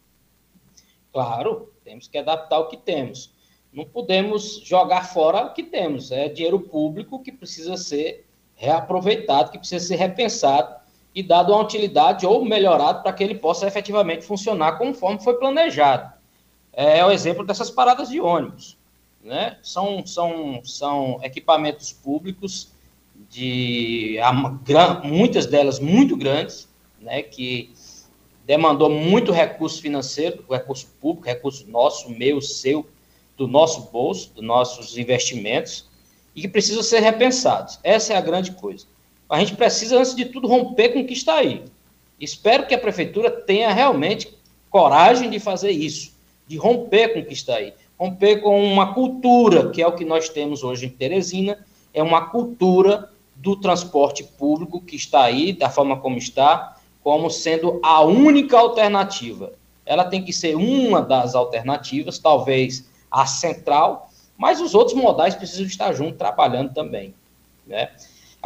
Claro, 1.14 1.72
temos 1.86 2.10
que 2.10 2.18
adaptar 2.18 2.60
o 2.60 2.68
que 2.68 2.78
temos. 2.78 3.32
Não 3.72 3.86
podemos 3.86 4.62
jogar 4.66 5.08
fora 5.14 5.46
o 5.46 5.54
que 5.54 5.64
temos. 5.64 6.12
É 6.12 6.28
dinheiro 6.28 6.60
público 6.60 7.24
que 7.24 7.32
precisa 7.32 7.78
ser 7.78 8.26
reaproveitado, 8.56 9.52
que 9.52 9.58
precisa 9.58 9.86
ser 9.86 9.96
repensado 9.96 10.76
e 11.14 11.24
dado 11.24 11.52
uma 11.52 11.62
utilidade 11.62 12.26
ou 12.26 12.46
melhorado 12.46 13.02
para 13.02 13.14
que 13.14 13.24
ele 13.24 13.36
possa 13.36 13.68
efetivamente 13.68 14.26
funcionar 14.26 14.78
conforme 14.78 15.24
foi 15.24 15.36
planejado. 15.36 16.14
é 16.74 17.04
o 17.04 17.12
exemplo 17.12 17.46
dessas 17.46 17.72
paradas 17.72 18.10
de 18.10 18.22
ônibus. 18.22 18.78
Né? 19.24 19.58
São, 19.62 20.06
são, 20.06 20.62
são 20.64 21.20
equipamentos 21.24 21.92
públicos 21.92 22.72
de 23.30 24.18
muitas 25.04 25.46
delas 25.46 25.80
muito 25.80 26.16
grandes, 26.16 26.70
né, 27.00 27.22
que 27.22 27.74
demandou 28.46 28.90
muito 28.90 29.32
recurso 29.32 29.82
financeiro, 29.82 30.46
recurso 30.50 30.88
público, 31.02 31.28
recurso 31.28 31.70
nosso, 31.70 32.10
meu, 32.10 32.42
seu, 32.42 32.88
do 33.36 33.48
nosso 33.48 33.92
bolso, 33.92 34.32
dos 34.34 34.44
nossos 34.44 34.98
investimentos, 34.98 35.90
e 36.36 36.42
que 36.42 36.48
precisam 36.48 36.84
ser 36.84 37.00
repensados. 37.00 37.80
Essa 37.84 38.14
é 38.14 38.16
a 38.16 38.22
grande 38.22 38.52
coisa. 38.52 38.86
A 39.30 39.40
gente 39.40 39.56
precisa, 39.56 39.98
antes 39.98 40.16
de 40.16 40.26
tudo, 40.26 40.48
romper 40.48 40.90
com 40.90 41.02
o 41.02 41.06
que 41.06 41.14
está 41.14 41.36
aí. 41.36 41.64
Espero 42.20 42.66
que 42.66 42.74
a 42.74 42.80
prefeitura 42.80 43.30
tenha 43.30 43.74
realmente 43.74 44.34
coragem 44.70 45.30
de 45.30 45.40
fazer 45.40 45.72
isso, 45.72 46.14
de 46.48 46.58
romper 46.58 47.14
com 47.14 47.20
o 47.20 47.26
que 47.26 47.34
está 47.34 47.56
aí. 47.56 47.74
Romper 48.00 48.42
com 48.42 48.64
uma 48.64 48.94
cultura, 48.94 49.70
que 49.70 49.82
é 49.82 49.88
o 49.88 49.94
que 49.94 50.06
nós 50.06 50.30
temos 50.30 50.64
hoje 50.64 50.86
em 50.86 50.90
Teresina, 50.90 51.66
é 51.94 52.02
uma 52.02 52.30
cultura 52.30 53.10
do 53.36 53.56
transporte 53.56 54.24
público 54.24 54.82
que 54.82 54.96
está 54.96 55.24
aí, 55.24 55.54
da 55.54 55.70
forma 55.70 55.98
como 55.98 56.18
está, 56.18 56.78
como 57.04 57.30
sendo 57.30 57.80
a 57.84 58.02
única 58.02 58.58
alternativa. 58.58 59.54
Ela 59.86 60.06
tem 60.06 60.24
que 60.24 60.34
ser 60.34 60.56
uma 60.56 61.02
das 61.02 61.36
alternativas, 61.36 62.20
talvez 62.20 62.88
a 63.10 63.26
central, 63.26 64.10
mas 64.38 64.60
os 64.60 64.76
outros 64.76 64.96
modais 64.96 65.34
precisam 65.34 65.66
estar 65.66 65.94
juntos, 65.94 66.18
trabalhando 66.18 66.74
também. 66.74 67.14
Né? 67.66 67.90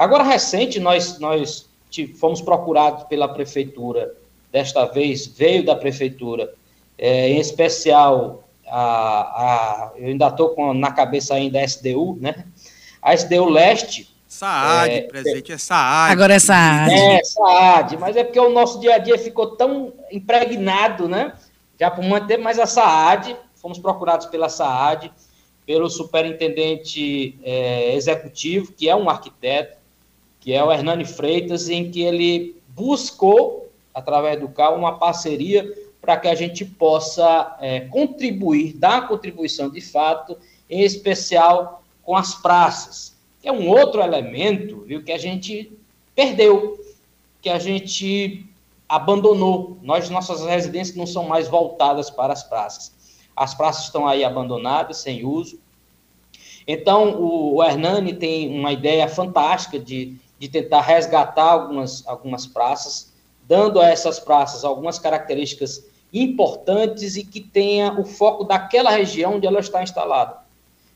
Agora, 0.01 0.23
recente, 0.23 0.79
nós, 0.79 1.19
nós 1.19 1.69
fomos 2.19 2.41
procurados 2.41 3.03
pela 3.03 3.27
prefeitura, 3.27 4.11
desta 4.51 4.85
vez 4.85 5.27
veio 5.27 5.63
da 5.63 5.75
prefeitura, 5.75 6.51
é, 6.97 7.29
em 7.29 7.39
especial, 7.39 8.43
a, 8.65 8.81
a, 8.81 9.91
eu 9.97 10.07
ainda 10.07 10.25
estou 10.29 10.73
na 10.73 10.91
cabeça 10.91 11.35
ainda 11.35 11.59
a 11.59 11.63
SDU, 11.63 12.17
né? 12.19 12.45
A 12.99 13.13
SDU 13.13 13.47
Leste, 13.47 14.09
Saad, 14.27 14.91
é, 14.91 15.01
presidente, 15.01 15.51
é 15.51 15.59
Saad. 15.59 16.11
Agora 16.11 16.33
é 16.33 16.39
Saad. 16.39 16.93
É, 16.95 17.23
Saad, 17.23 17.97
mas 17.97 18.15
é 18.15 18.23
porque 18.23 18.39
o 18.39 18.49
nosso 18.49 18.79
dia 18.79 18.95
a 18.95 18.97
dia 18.97 19.19
ficou 19.19 19.55
tão 19.55 19.93
impregnado, 20.11 21.07
né? 21.07 21.35
Já 21.79 21.91
por 21.91 22.03
muito 22.03 22.25
tempo, 22.25 22.43
mas 22.43 22.57
a 22.57 22.65
Saad, 22.65 23.37
fomos 23.53 23.77
procurados 23.77 24.25
pela 24.25 24.49
Saad, 24.49 25.11
pelo 25.63 25.87
superintendente 25.91 27.39
é, 27.43 27.93
executivo, 27.93 28.71
que 28.71 28.89
é 28.89 28.95
um 28.95 29.07
arquiteto, 29.07 29.80
que 30.41 30.53
é 30.53 30.61
o 30.61 30.71
Hernani 30.71 31.05
Freitas, 31.05 31.69
em 31.69 31.89
que 31.89 32.01
ele 32.01 32.55
buscou, 32.69 33.69
através 33.93 34.39
do 34.39 34.49
CAL, 34.49 34.75
uma 34.75 34.97
parceria 34.97 35.71
para 36.01 36.17
que 36.17 36.27
a 36.27 36.35
gente 36.35 36.65
possa 36.65 37.55
é, 37.61 37.81
contribuir, 37.81 38.73
dar 38.73 39.07
contribuição 39.07 39.69
de 39.69 39.79
fato, 39.79 40.37
em 40.69 40.81
especial 40.81 41.81
com 42.03 42.17
as 42.17 42.35
praças 42.35 43.11
que 43.41 43.49
é 43.49 43.51
um 43.51 43.67
outro 43.67 44.01
elemento 44.01 44.81
viu, 44.81 45.03
que 45.03 45.11
a 45.11 45.17
gente 45.17 45.71
perdeu, 46.15 46.79
que 47.41 47.49
a 47.49 47.57
gente 47.57 48.45
abandonou. 48.87 49.77
Nós, 49.81 50.09
nossas 50.09 50.45
residências 50.45 50.95
não 50.95 51.07
são 51.07 51.27
mais 51.27 51.47
voltadas 51.47 52.09
para 52.09 52.31
as 52.31 52.43
praças. 52.43 52.93
As 53.35 53.55
praças 53.55 53.85
estão 53.85 54.07
aí 54.07 54.23
abandonadas, 54.23 54.97
sem 54.97 55.25
uso. 55.25 55.59
Então, 56.67 57.19
o, 57.19 57.55
o 57.55 57.63
Hernani 57.63 58.13
tem 58.13 58.47
uma 58.55 58.71
ideia 58.71 59.07
fantástica 59.07 59.79
de, 59.79 60.15
de 60.41 60.49
tentar 60.49 60.81
resgatar 60.81 61.51
algumas, 61.51 62.05
algumas 62.05 62.45
praças, 62.45 63.13
dando 63.47 63.79
a 63.79 63.87
essas 63.87 64.19
praças 64.19 64.65
algumas 64.65 64.99
características 64.99 65.85
importantes 66.11 67.15
e 67.15 67.23
que 67.23 67.39
tenha 67.39 67.93
o 67.93 68.03
foco 68.03 68.43
daquela 68.43 68.89
região 68.89 69.35
onde 69.35 69.47
ela 69.47 69.59
está 69.59 69.81
instalada. 69.81 70.37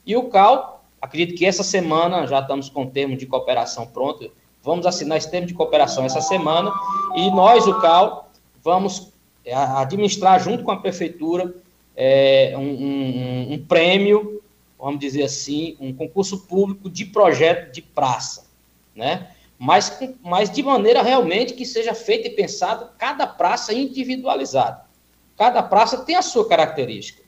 E 0.06 0.18
o 0.18 0.30
CAL 0.30 0.76
Acredito 1.06 1.38
que 1.38 1.46
essa 1.46 1.62
semana 1.62 2.26
já 2.26 2.40
estamos 2.40 2.68
com 2.68 2.82
o 2.82 2.90
termo 2.90 3.16
de 3.16 3.28
cooperação 3.28 3.86
pronto. 3.86 4.32
Vamos 4.64 4.88
assinar 4.88 5.20
esse 5.20 5.30
termo 5.30 5.46
de 5.46 5.54
cooperação 5.54 6.04
essa 6.04 6.20
semana 6.20 6.72
e 7.16 7.30
nós, 7.30 7.68
o 7.68 7.80
CAL, 7.80 8.32
vamos 8.64 9.14
é, 9.46 9.54
administrar 9.54 10.40
junto 10.44 10.64
com 10.64 10.72
a 10.72 10.78
prefeitura 10.78 11.54
é, 11.96 12.56
um, 12.58 12.62
um, 12.62 13.54
um, 13.54 13.66
prêmio, 13.68 14.42
vamos 14.80 15.00
dizer 15.00 15.22
assim, 15.22 15.78
um 15.80 15.94
concurso 15.94 16.40
público 16.48 16.90
de 16.90 17.06
projeto 17.06 17.72
de 17.72 17.84
praça, 17.84 18.45
né? 18.96 19.32
Mas, 19.58 19.98
mas 20.22 20.50
de 20.50 20.62
maneira 20.64 21.02
realmente 21.02 21.54
que 21.54 21.66
seja 21.66 21.94
feita 21.94 22.28
e 22.28 22.32
pensado 22.32 22.90
cada 22.98 23.26
praça 23.26 23.74
individualizada. 23.74 24.86
Cada 25.38 25.62
praça 25.64 25.98
tem 26.00 26.16
a 26.16 26.22
sua 26.22 26.48
característica. 26.48 27.24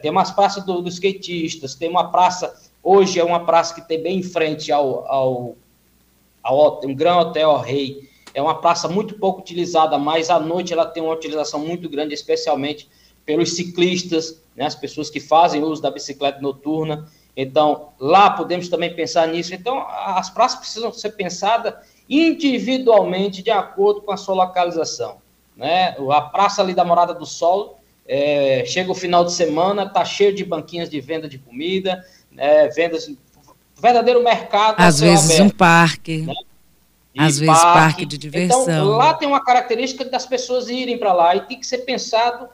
Tem 0.00 0.10
umas 0.10 0.30
praças 0.30 0.64
do, 0.64 0.82
dos 0.82 0.94
skatistas, 0.94 1.74
tem 1.74 1.88
uma 1.88 2.10
praça 2.10 2.54
Hoje 2.82 3.20
é 3.20 3.24
uma 3.24 3.46
praça 3.46 3.74
que 3.74 3.80
tem 3.86 4.02
bem 4.02 4.18
em 4.18 4.22
frente 4.24 4.72
ao, 4.72 5.06
ao, 5.06 5.56
ao 6.42 6.84
um 6.84 6.92
Gran 6.92 7.16
Hotel 7.18 7.56
Rei. 7.58 8.10
É 8.34 8.42
uma 8.42 8.60
praça 8.60 8.88
muito 8.88 9.14
pouco 9.18 9.40
utilizada, 9.40 9.96
mas 9.98 10.30
à 10.30 10.40
noite 10.40 10.72
ela 10.72 10.84
tem 10.84 11.00
uma 11.00 11.12
utilização 11.12 11.60
muito 11.60 11.88
grande, 11.88 12.12
especialmente 12.12 12.88
pelos 13.24 13.54
ciclistas, 13.54 14.42
né, 14.56 14.64
as 14.64 14.74
pessoas 14.74 15.08
que 15.08 15.20
fazem 15.20 15.62
uso 15.62 15.80
da 15.80 15.92
bicicleta 15.92 16.40
noturna. 16.40 17.08
Então, 17.36 17.88
lá 17.98 18.30
podemos 18.30 18.68
também 18.68 18.94
pensar 18.94 19.26
nisso. 19.28 19.54
Então, 19.54 19.86
as 19.88 20.28
praças 20.28 20.58
precisam 20.60 20.92
ser 20.92 21.10
pensadas 21.10 21.74
individualmente 22.08 23.42
de 23.42 23.50
acordo 23.50 24.02
com 24.02 24.12
a 24.12 24.16
sua 24.16 24.34
localização. 24.34 25.16
Né? 25.56 25.96
A 26.10 26.20
praça 26.20 26.62
ali 26.62 26.74
da 26.74 26.84
Morada 26.84 27.14
do 27.14 27.24
Sol, 27.24 27.80
é, 28.06 28.64
chega 28.66 28.90
o 28.90 28.94
final 28.94 29.24
de 29.24 29.32
semana, 29.32 29.84
está 29.84 30.04
cheio 30.04 30.34
de 30.34 30.44
banquinhas 30.44 30.90
de 30.90 31.00
venda 31.00 31.28
de 31.28 31.38
comida, 31.38 32.04
né, 32.30 32.68
vendas, 32.68 33.10
verdadeiro 33.80 34.22
mercado. 34.22 34.76
Às 34.78 35.00
vezes 35.00 35.30
aberto, 35.30 35.42
um 35.42 35.50
parque. 35.50 36.18
Né? 36.22 36.34
Às 37.16 37.38
vezes 37.38 37.54
parque. 37.54 37.78
parque 37.78 38.06
de 38.06 38.18
diversão. 38.18 38.62
Então, 38.62 38.88
lá 38.88 39.14
tem 39.14 39.28
uma 39.28 39.42
característica 39.42 40.04
das 40.04 40.26
pessoas 40.26 40.68
irem 40.68 40.98
para 40.98 41.12
lá 41.12 41.36
e 41.36 41.42
tem 41.42 41.60
que 41.60 41.66
ser 41.66 41.78
pensado 41.78 42.48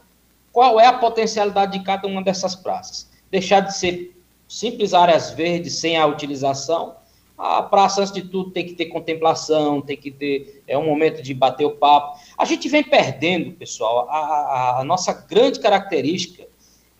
qual 0.52 0.78
é 0.78 0.86
a 0.86 0.92
potencialidade 0.92 1.78
de 1.78 1.84
cada 1.84 2.06
uma 2.06 2.22
dessas 2.22 2.54
praças. 2.54 3.08
Deixar 3.30 3.60
de 3.60 3.76
ser 3.76 4.17
simples 4.48 4.94
áreas 4.94 5.30
verdes 5.30 5.74
sem 5.74 5.96
a 5.96 6.06
utilização. 6.06 6.96
A 7.36 7.62
praça, 7.62 8.00
antes 8.00 8.12
de 8.12 8.22
tudo, 8.22 8.50
tem 8.50 8.66
que 8.66 8.72
ter 8.72 8.86
contemplação, 8.86 9.80
tem 9.80 9.96
que 9.96 10.10
ter 10.10 10.62
é 10.66 10.76
um 10.76 10.84
momento 10.84 11.22
de 11.22 11.32
bater 11.32 11.66
o 11.66 11.72
papo. 11.72 12.18
A 12.36 12.44
gente 12.44 12.68
vem 12.68 12.82
perdendo, 12.82 13.52
pessoal, 13.52 14.08
a, 14.10 14.16
a, 14.16 14.80
a 14.80 14.84
nossa 14.84 15.12
grande 15.12 15.60
característica 15.60 16.48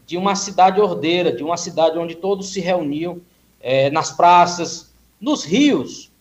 de 0.07 0.17
uma 0.17 0.37
cidade 0.37 0.81
ordeira, 0.81 1.33
de 1.33 1.43
uma 1.43 1.57
cidade 1.57 1.99
onde 1.99 2.15
todos 2.15 2.53
se 2.53 2.61
reuniam 2.61 3.21
é, 3.61 3.91
nas 3.91 4.13
praças, 4.13 4.93
nos 5.21 5.45
rios. 5.45 6.13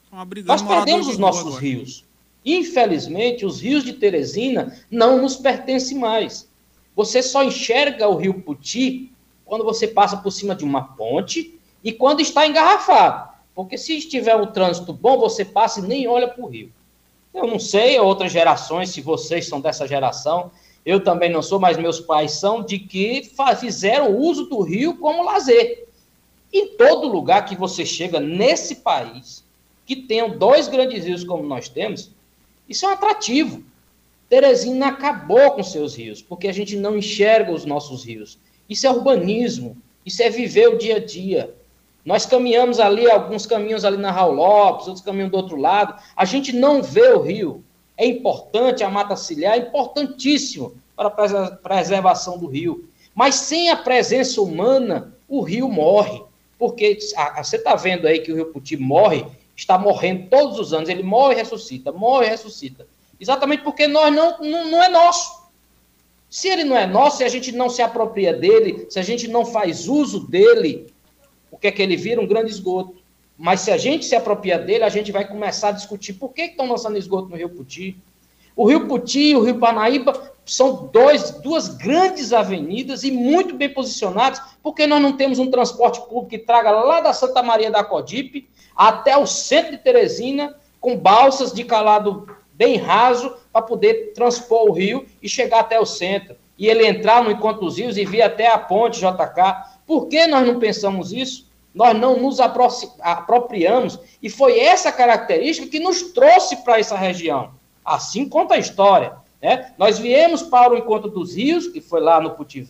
Nós 0.45 0.61
perdemos 0.61 1.07
os 1.07 1.17
nossos 1.17 1.47
agora. 1.47 1.61
rios. 1.61 2.03
Infelizmente, 2.43 3.45
os 3.45 3.61
rios 3.61 3.83
de 3.83 3.93
Teresina 3.93 4.75
não 4.89 5.21
nos 5.21 5.35
pertencem 5.35 5.99
mais. 5.99 6.49
Você 6.95 7.21
só 7.21 7.43
enxerga 7.43 8.07
o 8.07 8.15
rio 8.15 8.41
Puti 8.41 9.11
quando 9.47 9.63
você 9.63 9.87
passa 9.87 10.17
por 10.17 10.29
cima 10.29 10.53
de 10.53 10.63
uma 10.63 10.83
ponte 10.95 11.59
e 11.83 11.91
quando 11.91 12.19
está 12.19 12.45
engarrafado. 12.45 13.29
Porque 13.55 13.77
se 13.77 13.97
estiver 13.97 14.35
um 14.35 14.45
trânsito 14.45 14.93
bom, 14.93 15.17
você 15.17 15.43
passa 15.43 15.79
e 15.79 15.83
nem 15.83 16.07
olha 16.07 16.27
para 16.27 16.43
o 16.43 16.47
rio. 16.47 16.71
Eu 17.33 17.47
não 17.47 17.57
sei, 17.57 17.99
outras 17.99 18.31
gerações, 18.31 18.89
se 18.89 19.01
vocês 19.01 19.47
são 19.47 19.61
dessa 19.61 19.87
geração, 19.87 20.51
eu 20.85 21.03
também 21.03 21.31
não 21.31 21.41
sou, 21.41 21.59
mas 21.59 21.77
meus 21.77 21.99
pais 21.99 22.31
são, 22.31 22.61
de 22.61 22.77
que 22.77 23.29
fizeram 23.59 24.15
uso 24.17 24.45
do 24.45 24.61
rio 24.61 24.97
como 24.97 25.23
lazer. 25.23 25.87
Em 26.51 26.75
todo 26.75 27.07
lugar 27.07 27.45
que 27.45 27.55
você 27.55 27.85
chega 27.85 28.19
nesse 28.19 28.75
país, 28.75 29.43
que 29.85 29.95
tenham 29.95 30.37
dois 30.37 30.67
grandes 30.67 31.05
rios 31.05 31.23
como 31.23 31.43
nós 31.43 31.69
temos, 31.69 32.11
isso 32.67 32.85
é 32.85 32.89
um 32.89 32.93
atrativo. 32.93 33.63
Teresina 34.29 34.87
acabou 34.87 35.51
com 35.51 35.63
seus 35.63 35.95
rios, 35.95 36.21
porque 36.21 36.47
a 36.47 36.53
gente 36.53 36.75
não 36.75 36.97
enxerga 36.97 37.51
os 37.51 37.65
nossos 37.65 38.03
rios. 38.03 38.37
Isso 38.69 38.85
é 38.87 38.91
urbanismo, 38.91 39.77
isso 40.05 40.21
é 40.21 40.29
viver 40.29 40.67
o 40.67 40.77
dia 40.77 40.97
a 40.97 41.05
dia. 41.05 41.53
Nós 42.05 42.25
caminhamos 42.25 42.79
ali, 42.79 43.09
alguns 43.09 43.45
caminhos 43.45 43.83
ali 43.83 43.97
na 43.97 44.11
Raul 44.11 44.33
Lopes, 44.33 44.87
outros 44.87 45.03
caminhos 45.03 45.31
do 45.31 45.37
outro 45.37 45.57
lado, 45.57 46.01
a 46.15 46.25
gente 46.25 46.53
não 46.53 46.81
vê 46.81 47.09
o 47.11 47.21
rio 47.21 47.63
é 47.97 48.05
importante, 48.05 48.83
a 48.83 48.89
mata 48.89 49.15
ciliar 49.15 49.55
é 49.55 49.57
importantíssimo 49.57 50.75
para 50.95 51.07
a 51.07 51.51
preservação 51.51 52.37
do 52.37 52.47
rio. 52.47 52.87
Mas 53.13 53.35
sem 53.35 53.71
a 53.71 53.75
presença 53.75 54.39
humana, 54.39 55.13
o 55.27 55.41
rio 55.41 55.67
morre. 55.67 56.21
Porque 56.59 56.99
você 57.35 57.55
está 57.55 57.75
vendo 57.75 58.07
aí 58.07 58.19
que 58.19 58.31
o 58.31 58.35
rio 58.35 58.53
Puti 58.53 58.77
morre, 58.77 59.25
está 59.55 59.77
morrendo 59.77 60.29
todos 60.29 60.59
os 60.59 60.73
anos. 60.73 60.89
Ele 60.89 61.01
morre 61.01 61.33
e 61.33 61.37
ressuscita, 61.37 61.91
morre 61.91 62.27
e 62.27 62.29
ressuscita. 62.29 62.87
Exatamente 63.19 63.63
porque 63.63 63.87
nós 63.87 64.13
não, 64.13 64.37
não, 64.39 64.69
não 64.69 64.83
é 64.83 64.89
nosso. 64.89 65.36
Se 66.29 66.47
ele 66.49 66.63
não 66.63 66.77
é 66.77 66.85
nosso, 66.85 67.17
se 67.17 67.23
a 67.23 67.29
gente 67.29 67.51
não 67.51 67.69
se 67.69 67.81
apropria 67.81 68.33
dele, 68.33 68.85
se 68.89 68.99
a 68.99 69.03
gente 69.03 69.27
não 69.27 69.45
faz 69.45 69.87
uso 69.87 70.27
dele, 70.27 70.87
o 71.49 71.57
que 71.57 71.67
é 71.67 71.71
que 71.71 71.81
ele 71.81 71.95
vira? 71.95 72.21
Um 72.21 72.27
grande 72.27 72.51
esgoto. 72.51 72.95
Mas 73.37 73.61
se 73.61 73.71
a 73.71 73.77
gente 73.77 74.05
se 74.05 74.15
apropriar 74.15 74.65
dele, 74.65 74.83
a 74.83 74.89
gente 74.89 75.11
vai 75.11 75.27
começar 75.27 75.69
a 75.69 75.73
discutir 75.73 76.13
por 76.13 76.33
que 76.33 76.41
estão 76.41 76.67
lançando 76.67 76.97
esgoto 76.97 77.29
no 77.29 77.37
Rio 77.37 77.49
Puti. 77.49 77.95
O 78.55 78.67
Rio 78.67 78.87
Puti 78.87 79.29
e 79.29 79.35
o 79.35 79.43
Rio 79.43 79.59
Panaíba 79.59 80.31
são 80.43 80.89
dois, 80.91 81.29
duas 81.29 81.67
grandes 81.67 82.33
avenidas 82.33 83.03
e 83.03 83.11
muito 83.11 83.55
bem 83.55 83.69
posicionadas, 83.69 84.41
porque 84.63 84.87
nós 84.87 85.01
não 85.01 85.15
temos 85.15 85.37
um 85.37 85.51
transporte 85.51 85.99
público 86.01 86.27
que 86.29 86.39
traga 86.39 86.71
lá 86.71 86.99
da 86.99 87.13
Santa 87.13 87.43
Maria 87.43 87.69
da 87.69 87.83
Codipe 87.83 88.49
até 88.75 89.15
o 89.15 89.27
centro 89.27 89.73
de 89.73 89.77
Teresina, 89.77 90.55
com 90.81 90.97
balsas 90.97 91.53
de 91.53 91.63
calado 91.63 92.27
bem 92.53 92.77
raso, 92.77 93.35
para 93.57 93.61
poder 93.63 94.13
transpor 94.13 94.69
o 94.69 94.71
rio 94.71 95.05
e 95.21 95.27
chegar 95.27 95.61
até 95.61 95.79
o 95.79 95.85
centro. 95.85 96.35
E 96.57 96.67
ele 96.67 96.85
entrar 96.85 97.23
no 97.23 97.31
Encontro 97.31 97.61
dos 97.65 97.77
Rios 97.77 97.97
e 97.97 98.05
vir 98.05 98.21
até 98.21 98.47
a 98.47 98.57
ponte 98.57 98.99
JK. 98.99 99.79
Por 99.85 100.07
que 100.07 100.27
nós 100.27 100.45
não 100.45 100.59
pensamos 100.59 101.11
isso? 101.11 101.47
Nós 101.73 101.97
não 101.97 102.19
nos 102.19 102.39
apropriamos, 102.39 103.99
e 104.21 104.31
foi 104.31 104.59
essa 104.59 104.91
característica 104.91 105.67
que 105.67 105.79
nos 105.79 106.01
trouxe 106.11 106.57
para 106.57 106.79
essa 106.79 106.97
região. 106.97 107.51
Assim 107.85 108.27
conta 108.27 108.55
a 108.55 108.57
história. 108.57 109.13
Né? 109.39 109.71
Nós 109.77 109.99
viemos 109.99 110.41
para 110.41 110.73
o 110.73 110.77
Encontro 110.77 111.09
dos 111.09 111.35
Rios, 111.35 111.67
que 111.67 111.79
foi 111.79 112.01
lá 112.01 112.19
no 112.19 112.31
Puti 112.31 112.65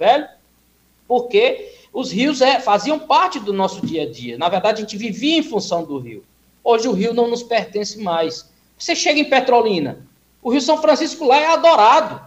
porque 1.08 1.72
os 1.94 2.12
rios 2.12 2.42
é, 2.42 2.60
faziam 2.60 3.00
parte 3.00 3.40
do 3.40 3.54
nosso 3.54 3.86
dia 3.86 4.04
a 4.04 4.12
dia. 4.12 4.38
Na 4.38 4.50
verdade, 4.50 4.80
a 4.80 4.82
gente 4.82 4.98
vivia 4.98 5.38
em 5.38 5.44
função 5.44 5.86
do 5.86 5.98
rio. 5.98 6.26
Hoje 6.62 6.86
o 6.90 6.92
rio 6.92 7.14
não 7.14 7.30
nos 7.30 7.44
pertence 7.44 7.98
mais. 7.98 8.52
Você 8.78 8.94
chega 8.94 9.20
em 9.20 9.30
Petrolina, 9.30 10.06
o 10.42 10.52
Rio 10.52 10.62
São 10.62 10.82
Francisco 10.82 11.26
lá 11.26 11.38
é 11.38 11.48
adorado, 11.48 12.22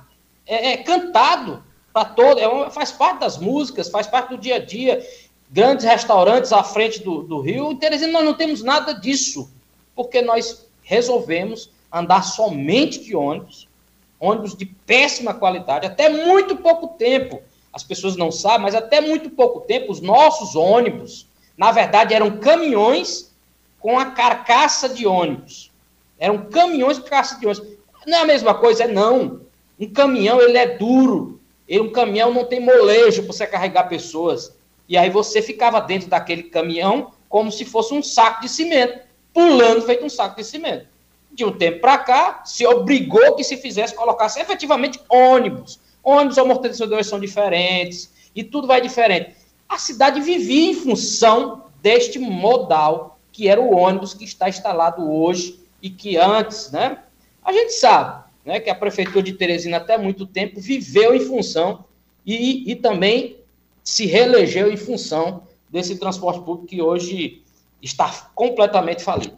é, 0.46 0.72
é 0.72 0.76
cantado 0.78 1.62
para 1.92 2.04
todo, 2.04 2.38
é 2.38 2.70
faz 2.70 2.92
parte 2.92 3.20
das 3.20 3.38
músicas, 3.38 3.88
faz 3.88 4.06
parte 4.06 4.30
do 4.30 4.38
dia 4.38 4.56
a 4.56 4.58
dia. 4.58 5.04
Grandes 5.52 5.84
restaurantes 5.84 6.52
à 6.52 6.62
frente 6.62 7.02
do, 7.02 7.22
do 7.22 7.40
rio. 7.40 7.72
Em 7.72 7.76
Teresina 7.76 8.12
nós 8.12 8.24
não 8.24 8.34
temos 8.34 8.62
nada 8.62 8.92
disso, 8.92 9.50
porque 9.96 10.22
nós 10.22 10.66
resolvemos 10.82 11.70
andar 11.92 12.22
somente 12.22 13.02
de 13.02 13.16
ônibus, 13.16 13.68
ônibus 14.18 14.56
de 14.56 14.64
péssima 14.64 15.34
qualidade, 15.34 15.86
até 15.86 16.08
muito 16.08 16.56
pouco 16.56 16.88
tempo. 16.88 17.42
As 17.72 17.82
pessoas 17.82 18.16
não 18.16 18.30
sabem, 18.30 18.62
mas 18.62 18.74
até 18.74 19.00
muito 19.00 19.30
pouco 19.30 19.60
tempo, 19.60 19.92
os 19.92 20.00
nossos 20.00 20.54
ônibus, 20.54 21.26
na 21.56 21.72
verdade, 21.72 22.14
eram 22.14 22.38
caminhões 22.38 23.32
com 23.78 23.98
a 23.98 24.06
carcaça 24.06 24.88
de 24.88 25.06
ônibus. 25.06 25.70
Eram 26.18 26.46
caminhões 26.50 26.98
com 26.98 27.08
carcaça 27.08 27.38
de 27.38 27.46
ônibus. 27.46 27.66
Não 28.06 28.18
é 28.18 28.20
a 28.22 28.26
mesma 28.26 28.54
coisa, 28.54 28.84
é 28.84 28.88
não. 28.88 29.40
Um 29.78 29.88
caminhão, 29.92 30.40
ele 30.40 30.58
é 30.58 30.76
duro. 30.76 31.40
E 31.68 31.80
um 31.80 31.90
caminhão 31.90 32.32
não 32.32 32.44
tem 32.44 32.60
molejo 32.60 33.22
para 33.22 33.32
você 33.32 33.46
carregar 33.46 33.88
pessoas. 33.88 34.56
E 34.88 34.96
aí 34.96 35.08
você 35.08 35.40
ficava 35.40 35.80
dentro 35.80 36.08
daquele 36.08 36.44
caminhão 36.44 37.12
como 37.28 37.52
se 37.52 37.64
fosse 37.64 37.94
um 37.94 38.02
saco 38.02 38.42
de 38.42 38.48
cimento, 38.48 38.98
pulando 39.32 39.82
feito 39.82 40.04
um 40.04 40.08
saco 40.08 40.36
de 40.36 40.44
cimento 40.44 40.90
de 41.32 41.44
um 41.44 41.52
tempo 41.52 41.80
para 41.80 41.98
cá, 41.98 42.42
se 42.44 42.66
obrigou 42.66 43.36
que 43.36 43.44
se 43.44 43.56
fizesse, 43.56 43.94
colocasse 43.94 44.40
efetivamente 44.40 45.00
ônibus. 45.08 45.78
Ônibus 46.02 46.38
amortecedores 46.38 47.06
são 47.06 47.20
diferentes 47.20 48.10
e 48.34 48.42
tudo 48.42 48.66
vai 48.66 48.80
diferente. 48.80 49.34
A 49.68 49.78
cidade 49.78 50.20
vivia 50.20 50.70
em 50.70 50.74
função 50.74 51.64
deste 51.80 52.18
modal 52.18 53.18
que 53.32 53.48
era 53.48 53.60
o 53.60 53.74
ônibus 53.76 54.12
que 54.12 54.24
está 54.24 54.48
instalado 54.48 55.08
hoje 55.10 55.60
e 55.80 55.88
que 55.88 56.16
antes, 56.16 56.72
né? 56.72 56.98
A 57.50 57.52
gente 57.52 57.72
sabe, 57.72 58.22
né, 58.46 58.60
que 58.60 58.70
a 58.70 58.74
prefeitura 58.76 59.24
de 59.24 59.32
Teresina 59.32 59.78
até 59.78 59.98
muito 59.98 60.24
tempo 60.24 60.60
viveu 60.60 61.12
em 61.12 61.18
função 61.18 61.84
e, 62.24 62.70
e 62.70 62.76
também 62.76 63.38
se 63.82 64.06
reelegeu 64.06 64.72
em 64.72 64.76
função 64.76 65.42
desse 65.68 65.96
transporte 65.96 66.44
público 66.44 66.68
que 66.68 66.80
hoje 66.80 67.42
está 67.82 68.08
completamente 68.36 69.02
falido. 69.02 69.34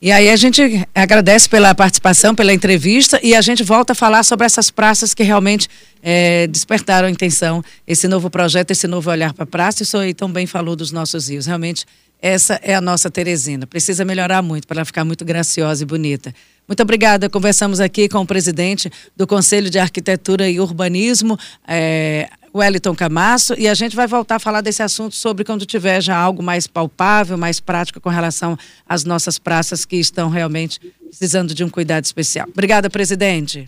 E 0.00 0.12
aí 0.12 0.30
a 0.30 0.36
gente 0.36 0.86
agradece 0.94 1.48
pela 1.48 1.74
participação, 1.74 2.32
pela 2.32 2.54
entrevista 2.54 3.18
e 3.24 3.34
a 3.34 3.40
gente 3.40 3.64
volta 3.64 3.92
a 3.92 3.96
falar 3.96 4.22
sobre 4.22 4.46
essas 4.46 4.70
praças 4.70 5.12
que 5.12 5.24
realmente 5.24 5.68
é, 6.00 6.46
despertaram 6.46 7.08
a 7.08 7.10
intenção, 7.10 7.60
esse 7.84 8.06
novo 8.06 8.30
projeto, 8.30 8.70
esse 8.70 8.86
novo 8.86 9.10
olhar 9.10 9.32
para 9.32 9.42
a 9.42 9.46
praça. 9.48 9.82
Isso 9.82 9.98
aí 9.98 10.14
também 10.14 10.46
falou 10.46 10.76
dos 10.76 10.92
nossos 10.92 11.28
rios. 11.28 11.46
Realmente, 11.46 11.84
essa 12.20 12.60
é 12.62 12.74
a 12.74 12.80
nossa 12.80 13.10
Teresina. 13.10 13.66
Precisa 13.66 14.04
melhorar 14.04 14.42
muito 14.42 14.66
para 14.66 14.78
ela 14.78 14.84
ficar 14.84 15.04
muito 15.04 15.24
graciosa 15.24 15.82
e 15.82 15.86
bonita. 15.86 16.34
Muito 16.68 16.82
obrigada. 16.82 17.30
Conversamos 17.30 17.80
aqui 17.80 18.08
com 18.08 18.18
o 18.18 18.26
presidente 18.26 18.90
do 19.16 19.26
Conselho 19.26 19.70
de 19.70 19.78
Arquitetura 19.78 20.50
e 20.50 20.60
Urbanismo, 20.60 21.38
é, 21.66 22.28
Wellington 22.54 22.94
Camasso, 22.94 23.54
e 23.56 23.66
a 23.66 23.72
gente 23.72 23.96
vai 23.96 24.06
voltar 24.06 24.36
a 24.36 24.38
falar 24.38 24.60
desse 24.60 24.82
assunto 24.82 25.14
sobre 25.14 25.44
quando 25.44 25.64
tiver 25.64 26.02
já 26.02 26.14
algo 26.14 26.42
mais 26.42 26.66
palpável, 26.66 27.38
mais 27.38 27.58
prático 27.58 28.00
com 28.00 28.10
relação 28.10 28.58
às 28.86 29.02
nossas 29.04 29.38
praças 29.38 29.86
que 29.86 29.96
estão 29.96 30.28
realmente 30.28 30.78
precisando 31.08 31.54
de 31.54 31.64
um 31.64 31.70
cuidado 31.70 32.04
especial. 32.04 32.46
Obrigada, 32.52 32.90
presidente. 32.90 33.66